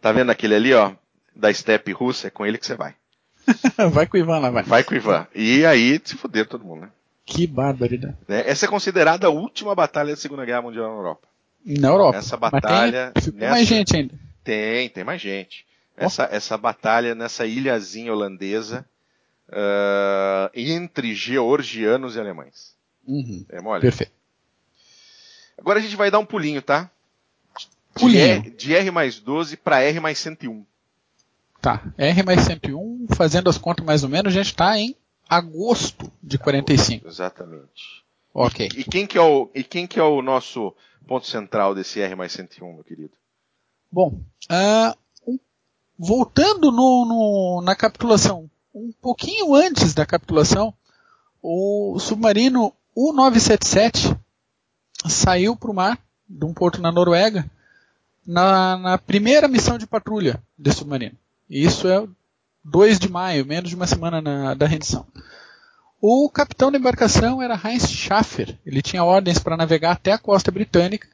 Tá 0.00 0.12
vendo 0.12 0.30
aquele 0.30 0.54
ali, 0.54 0.72
ó, 0.72 0.92
da 1.36 1.52
steppe 1.52 1.92
russa? 1.92 2.28
É 2.28 2.30
com 2.30 2.46
ele 2.46 2.56
que 2.56 2.64
você 2.64 2.74
vai. 2.74 2.94
vai 3.92 4.06
com 4.06 4.16
o 4.16 4.20
Ivan 4.20 4.38
lá, 4.38 4.50
vai. 4.50 4.62
Vai 4.62 4.82
com 4.82 4.94
o 4.94 4.96
Ivan. 4.96 5.26
E 5.34 5.66
aí 5.66 6.00
se 6.02 6.16
fuder 6.16 6.46
todo 6.46 6.64
mundo, 6.64 6.82
né? 6.82 6.88
Que 7.26 7.46
barbaridade. 7.46 8.16
Né? 8.26 8.44
Essa 8.46 8.64
é 8.64 8.68
considerada 8.68 9.26
a 9.26 9.30
última 9.30 9.74
batalha 9.74 10.10
da 10.10 10.16
Segunda 10.16 10.44
Guerra 10.44 10.62
Mundial 10.62 10.88
na 10.88 10.96
Europa. 10.96 11.28
Na 11.66 11.88
Europa. 11.88 12.18
Essa 12.18 12.36
batalha. 12.36 13.12
Tem, 13.12 13.32
nessa... 13.34 13.50
mais 13.50 13.66
gente 13.66 13.96
ainda. 13.96 14.14
Tem, 14.42 14.88
tem 14.88 15.04
mais 15.04 15.20
gente. 15.20 15.66
Essa, 15.96 16.28
oh. 16.30 16.34
essa 16.34 16.58
batalha 16.58 17.14
nessa 17.14 17.46
ilhazinha 17.46 18.12
holandesa 18.12 18.84
uh, 19.48 20.50
entre 20.54 21.14
georgianos 21.14 22.16
e 22.16 22.20
alemães. 22.20 22.74
Uhum. 23.06 23.44
É 23.48 23.60
mole? 23.60 23.80
Perfeito. 23.80 24.12
Agora 25.58 25.78
a 25.78 25.82
gente 25.82 25.96
vai 25.96 26.10
dar 26.10 26.18
um 26.18 26.26
pulinho, 26.26 26.62
tá? 26.62 26.90
Pulinho. 27.94 28.42
De 28.42 28.48
R, 28.48 28.50
de 28.50 28.74
R 28.74 28.90
mais 28.90 29.20
12 29.20 29.56
para 29.56 29.82
R 29.82 30.00
mais 30.00 30.18
101. 30.18 30.64
Tá. 31.60 31.82
R 31.96 32.22
mais 32.22 32.40
101, 32.42 33.06
fazendo 33.14 33.48
as 33.48 33.56
contas 33.56 33.86
mais 33.86 34.02
ou 34.02 34.08
menos, 34.08 34.32
a 34.32 34.36
gente 34.36 34.46
está 34.46 34.78
em 34.78 34.94
agosto 35.28 36.12
de 36.22 36.36
45. 36.38 37.06
Exatamente. 37.06 38.04
Ok. 38.32 38.68
E, 38.74 38.80
e, 38.80 38.84
quem 38.84 39.06
que 39.06 39.16
é 39.16 39.22
o, 39.22 39.48
e 39.54 39.62
quem 39.62 39.86
que 39.86 39.98
é 39.98 40.02
o 40.02 40.20
nosso 40.20 40.74
ponto 41.06 41.26
central 41.26 41.74
desse 41.74 42.00
R 42.00 42.14
mais 42.14 42.32
101, 42.32 42.74
meu 42.74 42.84
querido? 42.84 43.12
Bom, 43.90 44.20
uh, 44.50 45.38
voltando 45.96 46.72
no, 46.72 47.04
no, 47.06 47.62
na 47.62 47.76
capitulação 47.76 48.50
um 48.74 48.92
pouquinho 49.00 49.54
antes 49.54 49.94
da 49.94 50.04
capitulação, 50.04 50.74
o 51.40 51.96
submarino 52.00 52.74
U-977 52.96 54.18
saiu 55.06 55.54
para 55.54 55.70
o 55.70 55.74
mar 55.74 55.98
de 56.28 56.44
um 56.44 56.52
porto 56.52 56.80
na 56.82 56.90
Noruega 56.90 57.48
na, 58.26 58.76
na, 58.76 58.98
primeira 58.98 59.46
missão 59.46 59.78
de 59.78 59.86
patrulha 59.86 60.42
desse 60.58 60.78
submarino. 60.78 61.16
Isso 61.48 61.86
é 61.86 62.04
2 62.64 62.98
de 62.98 63.08
maio, 63.08 63.46
menos 63.46 63.70
de 63.70 63.76
uma 63.76 63.86
semana 63.86 64.20
na, 64.20 64.54
da 64.54 64.66
rendição. 64.66 65.06
O 66.00 66.28
capitão 66.28 66.72
da 66.72 66.78
embarcação 66.78 67.40
era 67.40 67.60
Heinz 67.62 67.88
Schaffer. 67.88 68.58
Ele 68.64 68.82
tinha 68.82 69.04
ordens 69.04 69.38
para 69.38 69.56
navegar 69.56 69.92
até 69.92 70.12
a 70.12 70.18
costa 70.18 70.50
britânica, 70.50 71.06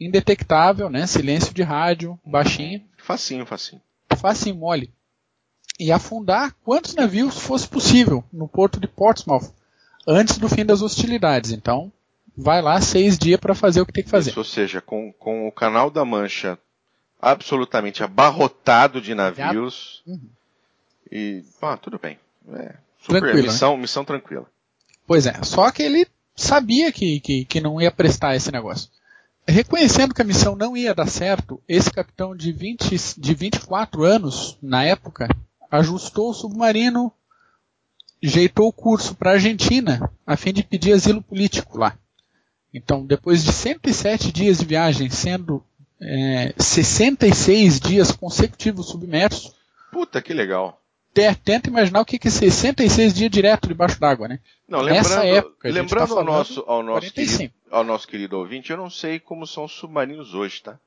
indetectável, 0.00 0.90
né? 0.90 1.06
Silêncio 1.06 1.54
de 1.54 1.62
rádio, 1.62 2.18
baixinho. 2.24 2.82
Facinho, 2.96 3.46
facinho. 3.46 3.80
Facinho, 4.16 4.56
mole 4.56 4.92
e 5.78 5.92
afundar 5.92 6.54
quantos 6.64 6.94
navios 6.94 7.38
fosse 7.38 7.68
possível 7.68 8.24
no 8.32 8.48
porto 8.48 8.80
de 8.80 8.88
Portsmouth 8.88 9.52
antes 10.06 10.38
do 10.38 10.48
fim 10.48 10.64
das 10.64 10.82
hostilidades. 10.82 11.52
Então, 11.52 11.92
vai 12.36 12.62
lá 12.62 12.80
seis 12.80 13.18
dias 13.18 13.38
para 13.38 13.54
fazer 13.54 13.80
o 13.80 13.86
que 13.86 13.92
tem 13.92 14.04
que 14.04 14.10
fazer. 14.10 14.30
Isso, 14.30 14.40
ou 14.40 14.44
seja, 14.44 14.80
com, 14.80 15.12
com 15.12 15.46
o 15.46 15.52
Canal 15.52 15.90
da 15.90 16.04
Mancha 16.04 16.58
absolutamente 17.20 18.02
abarrotado 18.02 19.00
de 19.00 19.14
navios. 19.14 20.02
Uhum. 20.06 20.28
E, 21.10 21.42
ah, 21.60 21.76
tudo 21.76 21.98
bem. 21.98 22.18
É, 22.52 22.74
super, 23.00 23.20
Tranquilo, 23.20 23.42
missão, 23.42 23.74
né? 23.74 23.82
missão 23.82 24.04
tranquila. 24.04 24.46
Pois 25.06 25.26
é, 25.26 25.42
só 25.42 25.70
que 25.70 25.82
ele 25.82 26.06
sabia 26.36 26.92
que, 26.92 27.20
que, 27.20 27.44
que 27.44 27.60
não 27.60 27.80
ia 27.80 27.90
prestar 27.90 28.36
esse 28.36 28.52
negócio. 28.52 28.88
Reconhecendo 29.46 30.14
que 30.14 30.20
a 30.20 30.26
missão 30.26 30.54
não 30.54 30.76
ia 30.76 30.94
dar 30.94 31.08
certo, 31.08 31.60
esse 31.66 31.90
capitão 31.90 32.36
de, 32.36 32.52
20, 32.52 33.16
de 33.16 33.34
24 33.34 34.04
anos, 34.04 34.58
na 34.62 34.84
época, 34.84 35.26
ajustou 35.70 36.30
o 36.30 36.34
submarino, 36.34 37.12
jeitou 38.22 38.68
o 38.68 38.72
curso 38.72 39.14
para 39.14 39.30
a 39.30 39.34
Argentina, 39.34 40.10
a 40.26 40.36
fim 40.36 40.52
de 40.52 40.62
pedir 40.62 40.92
asilo 40.92 41.22
político 41.22 41.78
lá. 41.78 41.96
Então, 42.72 43.04
depois 43.04 43.44
de 43.44 43.52
107 43.52 44.32
dias 44.32 44.58
de 44.58 44.66
viagem, 44.66 45.08
sendo 45.10 45.62
é, 46.00 46.54
66 46.58 47.80
dias 47.80 48.12
consecutivos 48.12 48.88
submersos. 48.88 49.54
Puta, 49.90 50.20
que 50.20 50.32
legal. 50.32 50.80
Tenta 51.44 51.68
imaginar 51.68 52.00
o 52.00 52.04
que 52.04 52.28
é 52.28 52.30
66 52.30 53.12
dias 53.12 53.30
direto 53.30 53.66
debaixo 53.66 53.98
d'água, 53.98 54.28
né? 54.28 54.38
Não, 54.68 54.80
lembrando, 54.80 55.08
Nessa 55.08 55.24
época, 55.24 55.68
lembrando 55.68 56.14
tá 56.14 56.20
ao, 56.20 56.24
nosso, 56.24 56.64
ao, 56.66 56.82
nosso 56.82 57.12
querido, 57.12 57.54
ao 57.70 57.82
nosso 57.82 58.06
querido 58.06 58.38
ouvinte, 58.38 58.70
eu 58.70 58.76
não 58.76 58.88
sei 58.88 59.18
como 59.18 59.46
são 59.46 59.64
os 59.64 59.72
submarinos 59.72 60.34
hoje, 60.34 60.62
tá? 60.62 60.78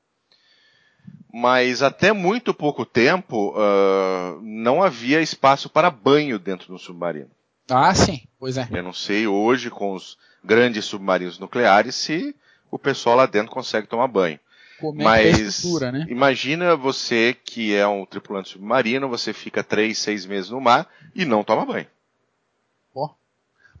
Mas 1.32 1.82
até 1.82 2.12
muito 2.12 2.52
pouco 2.52 2.84
tempo 2.84 3.54
uh, 3.56 4.40
não 4.42 4.82
havia 4.82 5.22
espaço 5.22 5.70
para 5.70 5.90
banho 5.90 6.38
dentro 6.38 6.68
do 6.68 6.78
submarino. 6.78 7.30
Ah, 7.70 7.94
sim, 7.94 8.22
pois 8.38 8.58
é. 8.58 8.68
Eu 8.70 8.82
não 8.82 8.92
sei 8.92 9.26
hoje 9.26 9.70
com 9.70 9.94
os 9.94 10.18
grandes 10.44 10.84
submarinos 10.84 11.38
nucleares 11.38 11.94
se 11.94 12.34
o 12.70 12.78
pessoal 12.78 13.16
lá 13.16 13.26
dentro 13.26 13.52
consegue 13.52 13.86
tomar 13.86 14.08
banho. 14.08 14.38
Como 14.78 15.00
é 15.00 15.04
Mas 15.04 15.38
é 15.38 15.42
estrutura, 15.42 15.92
né? 15.92 16.06
imagina 16.08 16.74
você 16.74 17.36
que 17.44 17.74
é 17.74 17.86
um 17.86 18.04
tripulante 18.04 18.50
submarino, 18.50 19.08
você 19.08 19.32
fica 19.32 19.62
três, 19.62 19.98
seis 19.98 20.26
meses 20.26 20.50
no 20.50 20.60
mar 20.60 20.88
e 21.14 21.24
não 21.24 21.44
toma 21.44 21.64
banho. 21.64 21.86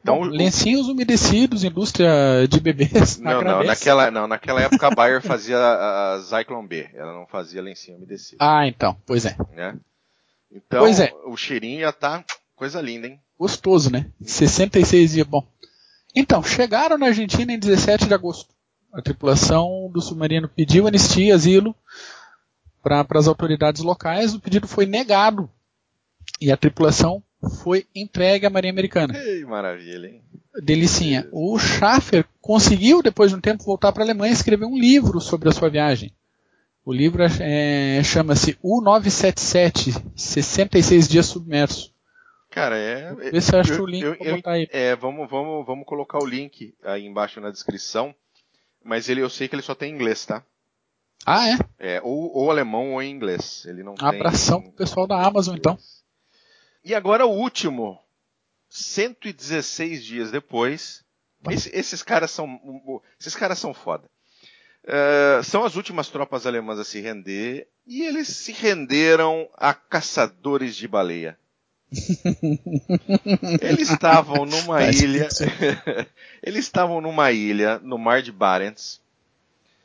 Então, 0.02 0.16
Bom, 0.18 0.26
o- 0.26 0.30
lencinhos 0.30 0.88
umedecidos, 0.88 1.62
indústria 1.64 2.46
de 2.48 2.60
bebês. 2.60 3.18
Não, 3.22 3.40
não, 3.40 3.62
naquela, 3.62 4.10
não, 4.10 4.26
naquela 4.26 4.60
época 4.60 4.88
a 4.88 4.90
Bayer 4.94 5.22
fazia 5.22 5.56
a, 5.56 6.14
a 6.14 6.18
Zyklon 6.18 6.66
B, 6.66 6.90
ela 6.94 7.12
não 7.12 7.26
fazia 7.26 7.62
lencinho 7.62 7.96
umedecido, 7.98 8.38
Ah, 8.40 8.66
então, 8.66 8.96
pois 9.06 9.24
é. 9.24 9.36
né? 9.54 9.76
Então, 10.50 10.80
Pois 10.80 10.98
é. 11.00 11.12
o 11.24 11.36
cheirinho 11.36 11.80
já 11.82 11.92
tá 11.92 12.24
coisa 12.56 12.80
linda, 12.80 13.06
hein? 13.06 13.20
Gostoso, 13.38 13.90
né? 13.90 14.10
66 14.20 15.12
dias, 15.12 15.26
bom. 15.26 15.46
Então, 16.14 16.42
chegaram 16.42 16.98
na 16.98 17.06
Argentina 17.06 17.52
em 17.52 17.58
17 17.58 18.06
de 18.06 18.12
agosto. 18.14 18.52
A 18.92 19.00
tripulação 19.00 19.88
do 19.92 20.02
submarino 20.02 20.48
pediu 20.48 20.86
anistia, 20.86 21.34
asilo 21.34 21.74
para 22.82 23.06
as 23.14 23.26
autoridades 23.28 23.82
locais. 23.82 24.34
O 24.34 24.40
pedido 24.40 24.68
foi 24.68 24.84
negado 24.84 25.48
e 26.40 26.52
a 26.52 26.56
tripulação 26.56 27.22
foi 27.62 27.86
entregue 27.94 28.46
à 28.46 28.50
Marinha 28.50 28.72
Americana. 28.72 29.16
Ei, 29.18 29.44
maravilha, 29.44 30.06
hein? 30.08 30.22
Delicinha. 30.62 31.26
O 31.32 31.58
Schaffer 31.58 32.24
conseguiu, 32.40 33.02
depois 33.02 33.30
de 33.30 33.36
um 33.36 33.40
tempo, 33.40 33.64
voltar 33.64 33.90
para 33.92 34.02
a 34.02 34.06
Alemanha 34.06 34.30
e 34.32 34.34
escrever 34.34 34.66
um 34.66 34.76
livro 34.78 35.20
sobre 35.20 35.48
a 35.48 35.52
sua 35.52 35.70
viagem. 35.70 36.12
O 36.84 36.92
livro 36.92 37.22
é, 37.40 38.02
chama-se 38.04 38.58
U-977, 38.62 39.94
66 40.16 41.08
dias 41.08 41.26
submerso. 41.26 41.92
Cara, 42.50 42.76
é. 42.76 43.14
Vê 43.14 43.40
se 43.40 43.54
o 43.80 43.86
link 43.86 44.02
eu- 44.02 44.14
eu- 44.20 44.36
botar 44.36 44.52
aí. 44.52 44.68
É, 44.70 44.94
vamos, 44.96 45.28
vamos, 45.30 45.64
vamos 45.66 45.86
colocar 45.86 46.18
o 46.18 46.26
link 46.26 46.74
aí 46.84 47.06
embaixo 47.06 47.40
na 47.40 47.50
descrição. 47.50 48.14
Mas 48.84 49.08
ele, 49.08 49.22
eu 49.22 49.30
sei 49.30 49.48
que 49.48 49.54
ele 49.54 49.62
só 49.62 49.74
tem 49.74 49.90
em 49.92 49.94
inglês, 49.94 50.26
tá? 50.26 50.42
Ah, 51.24 51.48
é? 51.48 51.58
É, 51.78 52.00
ou, 52.02 52.36
ou 52.36 52.50
alemão 52.50 52.94
ou 52.94 53.02
inglês. 53.02 53.64
Ele 53.64 53.82
não 53.82 53.94
tem. 53.94 54.06
Abração 54.08 54.60
pro 54.60 54.72
pessoal 54.72 55.06
da 55.06 55.24
Amazon, 55.24 55.56
então. 55.56 55.78
E 56.84 56.94
agora 56.94 57.24
o 57.26 57.30
último. 57.30 57.98
116 58.68 60.04
dias 60.04 60.30
depois. 60.30 61.04
Esse- 61.50 61.70
esses 61.74 62.02
caras 62.02 62.30
são. 62.30 63.00
Esses 63.20 63.34
caras 63.34 63.58
são 63.58 63.74
foda. 63.74 64.04
É, 64.84 65.40
são 65.44 65.64
as 65.64 65.76
últimas 65.76 66.08
tropas 66.08 66.46
alemãs 66.46 66.78
a 66.78 66.84
se 66.84 67.00
render. 67.00 67.68
E 67.86 68.02
eles 68.02 68.28
se 68.28 68.52
renderam 68.52 69.48
a 69.56 69.74
caçadores 69.74 70.76
de 70.76 70.86
baleia. 70.88 71.36
Eles 73.60 73.90
estavam 73.90 74.46
numa 74.46 74.82
ilha. 74.84 75.28
eles 76.42 76.64
estavam 76.64 77.00
numa 77.00 77.30
ilha 77.32 77.78
no 77.80 77.98
Mar 77.98 78.22
de 78.22 78.32
Barents, 78.32 79.00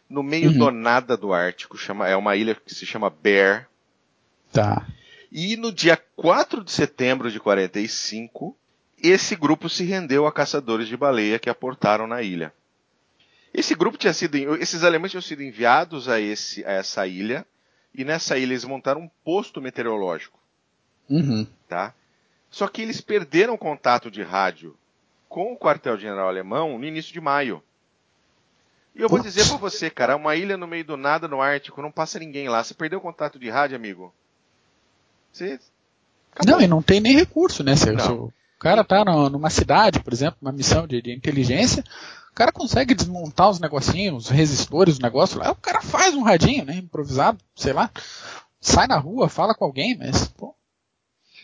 no 0.10 0.24
meio 0.24 0.52
Uhum. 0.52 0.58
do 0.58 0.72
nada 0.72 1.18
do 1.18 1.34
Ártico. 1.34 1.78
Chama, 1.78 2.08
é 2.08 2.16
uma 2.16 2.36
ilha 2.36 2.56
que 2.56 2.74
se 2.74 2.86
chama 2.86 3.10
Bear. 3.10 3.68
Tá. 4.54 4.88
E 5.32 5.58
no 5.58 5.72
dia 5.72 5.98
4 6.16 6.64
de 6.64 6.72
setembro 6.72 7.30
de 7.32 7.40
45, 7.40 8.56
esse 9.02 9.36
grupo 9.36 9.70
se 9.70 9.84
rendeu 9.84 10.26
a 10.26 10.32
caçadores 10.32 10.88
de 10.88 10.96
baleia 10.98 11.38
que 11.40 11.50
aportaram 11.50 12.08
na 12.08 12.22
ilha. 12.22 12.54
Esse 13.54 13.76
grupo 13.76 13.98
tinha 13.98 14.14
sido, 14.14 14.36
esses 14.56 14.84
alemães 14.84 15.12
tinham 15.12 15.22
sido 15.22 15.44
enviados 15.44 16.08
a, 16.08 16.20
esse, 16.20 16.64
a 16.66 16.72
essa 16.72 17.08
ilha 17.08 17.46
e 17.94 18.04
nessa 18.06 18.38
ilha 18.38 18.52
eles 18.54 18.64
montaram 18.66 19.02
um 19.02 19.10
posto 19.24 19.62
meteorológico, 19.62 20.40
Uhum. 21.10 21.48
tá? 21.68 21.94
Só 22.50 22.68
que 22.68 22.82
eles 22.82 23.02
perderam 23.02 23.58
contato 23.58 24.10
de 24.12 24.22
rádio 24.22 24.78
com 25.28 25.54
o 25.54 25.58
quartel-general 25.58 26.28
alemão 26.28 26.78
no 26.78 26.86
início 26.86 27.12
de 27.14 27.20
maio. 27.20 27.62
E 28.96 29.02
eu 29.02 29.10
vou 29.10 29.20
dizer 29.20 29.46
pra 29.48 29.58
você, 29.58 29.90
cara, 29.90 30.16
uma 30.16 30.36
ilha 30.36 30.58
no 30.58 30.66
meio 30.68 30.84
do 30.86 30.98
nada 30.98 31.28
no 31.28 31.42
Ártico, 31.42 31.82
não 31.82 31.92
passa 31.92 32.18
ninguém 32.20 32.48
lá. 32.50 32.64
Você 32.64 32.74
perdeu 32.74 33.00
o 33.00 33.02
contato 33.02 33.38
de 33.38 33.50
rádio, 33.50 33.76
amigo? 33.76 34.14
Você 35.38 35.60
Não, 36.46 36.62
e 36.62 36.68
não 36.68 36.82
tem 36.82 37.00
nem 37.00 37.16
recurso, 37.16 37.64
né? 37.64 37.76
Se, 37.76 37.90
o 37.92 38.32
cara 38.60 38.84
tá 38.84 39.04
no- 39.06 39.30
numa 39.30 39.50
cidade, 39.50 40.00
por 40.00 40.14
exemplo, 40.14 40.38
uma 40.42 40.52
missão 40.52 40.88
de, 40.88 41.02
de 41.02 41.14
inteligência, 41.14 41.84
o 42.32 42.34
cara 42.36 42.52
consegue 42.52 42.94
desmontar 42.94 43.50
os 43.50 43.60
negocinhos, 43.60 44.26
os 44.26 44.30
resistores, 44.30 44.98
o 44.98 45.02
negócio 45.02 45.40
lá, 45.40 45.52
o 45.52 45.56
cara 45.56 45.82
faz 45.82 46.14
um 46.16 46.24
radinho, 46.24 46.66
né? 46.66 46.76
Improvisado, 46.78 47.38
sei 47.56 47.74
lá. 47.74 47.90
Sai 48.60 48.88
na 48.88 48.98
rua, 48.98 49.30
fala 49.30 49.54
com 49.56 49.66
alguém, 49.66 49.96
mas, 49.98 50.28
pô, 50.30 50.56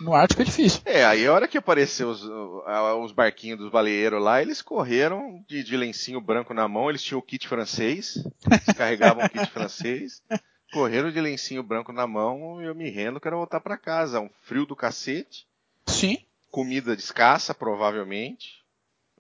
no 0.02 0.14
Ártico 0.14 0.42
é 0.42 0.46
difícil. 0.46 0.82
É, 0.86 1.06
aí 1.06 1.26
a 1.26 1.32
hora 1.34 1.48
que 1.48 1.58
apareceu 1.58 2.10
os, 2.10 2.24
os 2.24 3.12
barquinhos 3.12 3.60
dos 3.60 3.72
baleeiros 3.72 4.22
lá, 4.22 4.42
eles 4.42 4.62
correram 4.62 5.44
de, 5.48 5.64
de 5.64 5.78
lencinho 5.78 6.20
branco 6.20 6.54
na 6.54 6.68
mão, 6.68 6.90
eles 6.90 7.02
tinham 7.04 7.20
o 7.20 7.24
kit 7.24 7.48
francês, 7.48 8.16
eles 8.50 8.78
carregavam 8.78 9.24
o 9.26 9.30
kit 9.30 9.46
francês, 9.52 10.22
correram 10.74 11.12
de 11.12 11.22
lencinho 11.22 11.62
branco 11.64 11.94
na 11.94 12.06
mão 12.08 12.62
e 12.62 12.66
eu 12.66 12.74
me 12.76 12.90
rendo, 12.90 13.20
quero 13.22 13.38
voltar 13.38 13.60
pra 13.62 13.78
casa. 13.78 14.20
Um 14.20 14.30
frio 14.42 14.66
do 14.66 14.76
cacete, 14.76 15.46
Sim. 15.86 16.18
comida 16.52 16.96
de 16.96 17.02
escassa, 17.04 17.54
provavelmente. 17.54 18.62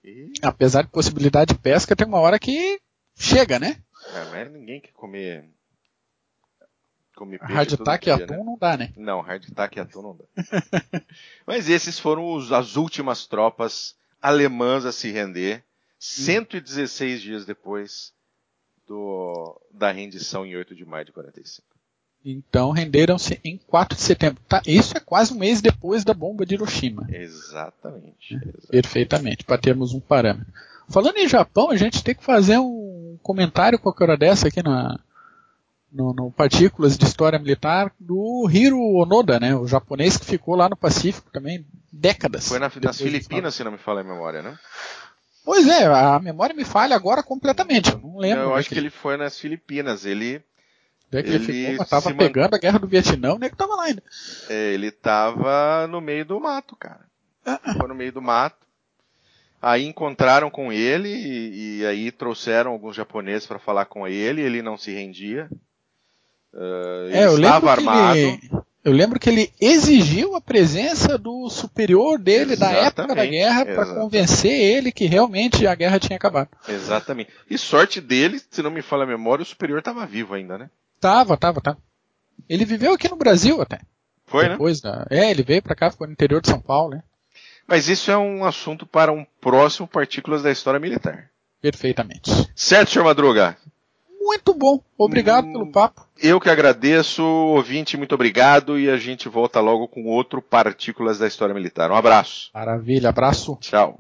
E 0.03 0.33
Apesar 0.41 0.81
de 0.83 0.89
possibilidade 0.89 1.53
de 1.53 1.59
pesca, 1.59 1.95
tem 1.95 2.07
uma 2.07 2.19
hora 2.19 2.37
que 2.39 2.81
chega, 3.15 3.59
né? 3.59 3.81
é, 4.13 4.25
não 4.25 4.35
é 4.35 4.49
ninguém 4.49 4.81
que 4.81 4.91
comer. 4.91 5.45
Comer 7.15 7.39
peixe 7.39 7.75
e 7.75 7.77
todo 7.77 7.99
dia, 7.99 8.15
atum 8.15 8.37
né? 8.37 8.43
não 8.43 8.57
dá, 8.57 8.75
né? 8.75 8.91
Não, 8.97 9.21
hardtack 9.21 9.77
e 9.77 9.79
atum 9.79 10.01
não 10.01 10.17
dá. 10.17 10.25
Mas 11.45 11.69
esses 11.69 11.99
foram 11.99 12.33
os- 12.33 12.51
as 12.51 12.75
últimas 12.75 13.27
tropas 13.27 13.95
alemãs 14.21 14.83
a 14.83 14.91
se 14.91 15.11
render, 15.11 15.63
116 15.99 17.21
dias 17.21 17.45
depois 17.45 18.11
do, 18.87 19.59
da 19.71 19.91
rendição 19.91 20.45
em 20.45 20.55
8 20.55 20.75
de 20.75 20.85
maio 20.85 21.05
de 21.05 21.11
45. 21.11 21.67
Então 22.25 22.71
renderam-se 22.71 23.39
em 23.43 23.57
4 23.57 23.97
de 23.97 24.01
setembro. 24.03 24.41
Tá, 24.47 24.61
isso 24.65 24.95
é 24.95 24.99
quase 24.99 25.33
um 25.33 25.37
mês 25.37 25.61
depois 25.61 26.03
da 26.05 26.13
bomba 26.13 26.45
de 26.45 26.55
Hiroshima. 26.55 27.05
Exatamente. 27.09 28.33
exatamente. 28.35 28.67
Perfeitamente, 28.69 29.43
para 29.43 29.57
termos 29.61 29.93
um 29.93 29.99
parâmetro. 29.99 30.51
Falando 30.89 31.17
em 31.17 31.27
Japão, 31.27 31.69
a 31.69 31.75
gente 31.77 32.03
tem 32.03 32.15
que 32.15 32.23
fazer 32.23 32.57
um 32.59 33.17
comentário 33.21 33.79
qualquer 33.79 34.03
hora 34.05 34.17
dessa 34.17 34.47
aqui 34.47 34.61
na, 34.63 34.99
no, 35.91 36.13
no 36.13 36.31
Partículas 36.31 36.97
de 36.97 37.05
História 37.05 37.39
Militar 37.39 37.91
do 37.99 38.49
Hiro 38.49 38.79
Onoda, 38.79 39.39
né? 39.39 39.55
O 39.55 39.67
japonês 39.67 40.15
que 40.17 40.25
ficou 40.25 40.55
lá 40.55 40.69
no 40.69 40.77
Pacífico 40.77 41.29
também 41.31 41.65
décadas. 41.91 42.47
Foi 42.47 42.59
na- 42.59 42.71
nas 42.81 42.97
Filipinas, 43.01 43.53
se 43.55 43.63
não 43.63 43.71
me 43.71 43.77
falha 43.77 43.99
a 44.01 44.03
memória, 44.03 44.41
né? 44.41 44.57
Pois 45.45 45.67
é, 45.67 45.85
a 45.85 46.19
memória 46.19 46.55
me 46.55 46.63
falha 46.63 46.95
agora 46.95 47.21
completamente. 47.21 47.91
Eu 47.91 47.99
não 47.99 48.17
lembro. 48.17 48.43
Eu 48.43 48.55
é 48.55 48.59
acho 48.59 48.69
que 48.69 48.77
ele 48.77 48.89
foi 48.89 49.17
nas 49.17 49.37
Filipinas. 49.37 50.05
Ele 50.05 50.41
é 51.11 51.21
que 51.21 51.29
ele, 51.29 51.35
ele 51.35 51.71
ficou, 51.71 51.85
tava 51.85 52.09
se 52.09 52.13
man- 52.13 52.17
pegando 52.17 52.55
a 52.55 52.57
guerra 52.57 52.79
do 52.79 52.87
Vietnã, 52.87 53.33
onde 53.33 53.45
é 53.45 53.49
que 53.49 53.55
tava 53.55 53.75
lá 53.75 53.83
ainda? 53.83 54.01
É, 54.49 54.73
ele 54.73 54.89
tava 54.89 55.85
no 55.87 55.99
meio 56.01 56.25
do 56.25 56.39
mato, 56.39 56.75
cara. 56.75 57.01
Foi 57.77 57.87
no 57.87 57.95
meio 57.95 58.11
do 58.11 58.21
mato. 58.21 58.63
Aí 59.61 59.85
encontraram 59.85 60.49
com 60.49 60.73
ele 60.73 61.09
e, 61.09 61.79
e 61.79 61.85
aí 61.85 62.11
trouxeram 62.11 62.71
alguns 62.71 62.95
japoneses 62.95 63.45
para 63.47 63.59
falar 63.59 63.85
com 63.85 64.07
ele. 64.07 64.41
Ele 64.41 64.61
não 64.61 64.77
se 64.77 64.91
rendia. 64.91 65.49
Ah, 66.53 67.05
ele 67.07 67.17
É, 67.17 67.25
eu 67.27 67.35
estava 67.35 67.71
armado. 67.71 68.17
ele, 68.17 68.39
eu 68.83 68.91
lembro 68.91 69.19
que 69.19 69.29
ele 69.29 69.53
exigiu 69.61 70.35
a 70.35 70.41
presença 70.41 71.17
do 71.17 71.49
superior 71.49 72.19
dele 72.19 72.55
da 72.55 72.69
época 72.71 73.15
da 73.15 73.25
guerra 73.25 73.65
para 73.65 73.85
convencer 73.95 74.51
ele 74.51 74.91
que 74.91 75.05
realmente 75.05 75.65
a 75.65 75.73
guerra 75.73 75.99
tinha 75.99 76.17
acabado. 76.17 76.49
Exatamente. 76.67 77.31
E 77.49 77.57
sorte 77.57 78.01
dele, 78.01 78.41
se 78.51 78.61
não 78.61 78.69
me 78.69 78.81
falha 78.81 79.03
a 79.03 79.07
memória, 79.07 79.41
o 79.41 79.45
superior 79.45 79.79
estava 79.79 80.05
vivo 80.05 80.33
ainda, 80.33 80.57
né? 80.57 80.69
Tava, 80.99 81.37
tava, 81.37 81.61
tava. 81.61 81.77
Ele 82.49 82.65
viveu 82.65 82.93
aqui 82.93 83.07
no 83.09 83.15
Brasil 83.15 83.61
até. 83.61 83.79
Foi, 84.25 84.43
né? 84.43 84.49
Depois 84.49 84.81
da... 84.81 85.07
É, 85.09 85.31
ele 85.31 85.43
veio 85.43 85.61
pra 85.61 85.75
cá, 85.75 85.89
ficou 85.89 86.07
no 86.07 86.13
interior 86.13 86.41
de 86.41 86.49
São 86.49 86.59
Paulo, 86.59 86.95
né? 86.95 87.03
Mas 87.65 87.87
isso 87.87 88.11
é 88.11 88.17
um 88.17 88.43
assunto 88.43 88.85
para 88.85 89.13
um 89.13 89.25
próximo 89.39 89.87
Partículas 89.87 90.43
da 90.43 90.51
História 90.51 90.79
Militar. 90.79 91.29
Perfeitamente. 91.61 92.29
Certo, 92.53 92.91
senhor 92.91 93.05
Madruga? 93.05 93.57
Muito 94.23 94.53
bom. 94.53 94.79
Obrigado 94.97 95.45
Hum. 95.47 95.51
pelo 95.51 95.71
papo. 95.71 96.07
Eu 96.21 96.39
que 96.39 96.49
agradeço, 96.49 97.21
ouvinte, 97.23 97.97
muito 97.97 98.15
obrigado 98.15 98.79
e 98.79 98.89
a 98.89 98.95
gente 98.97 99.27
volta 99.27 99.59
logo 99.59 99.87
com 99.87 100.05
outro 100.05 100.41
Partículas 100.41 101.19
da 101.19 101.27
História 101.27 101.53
Militar. 101.53 101.91
Um 101.91 101.95
abraço. 101.95 102.49
Maravilha, 102.53 103.09
abraço. 103.09 103.57
Tchau. 103.59 103.97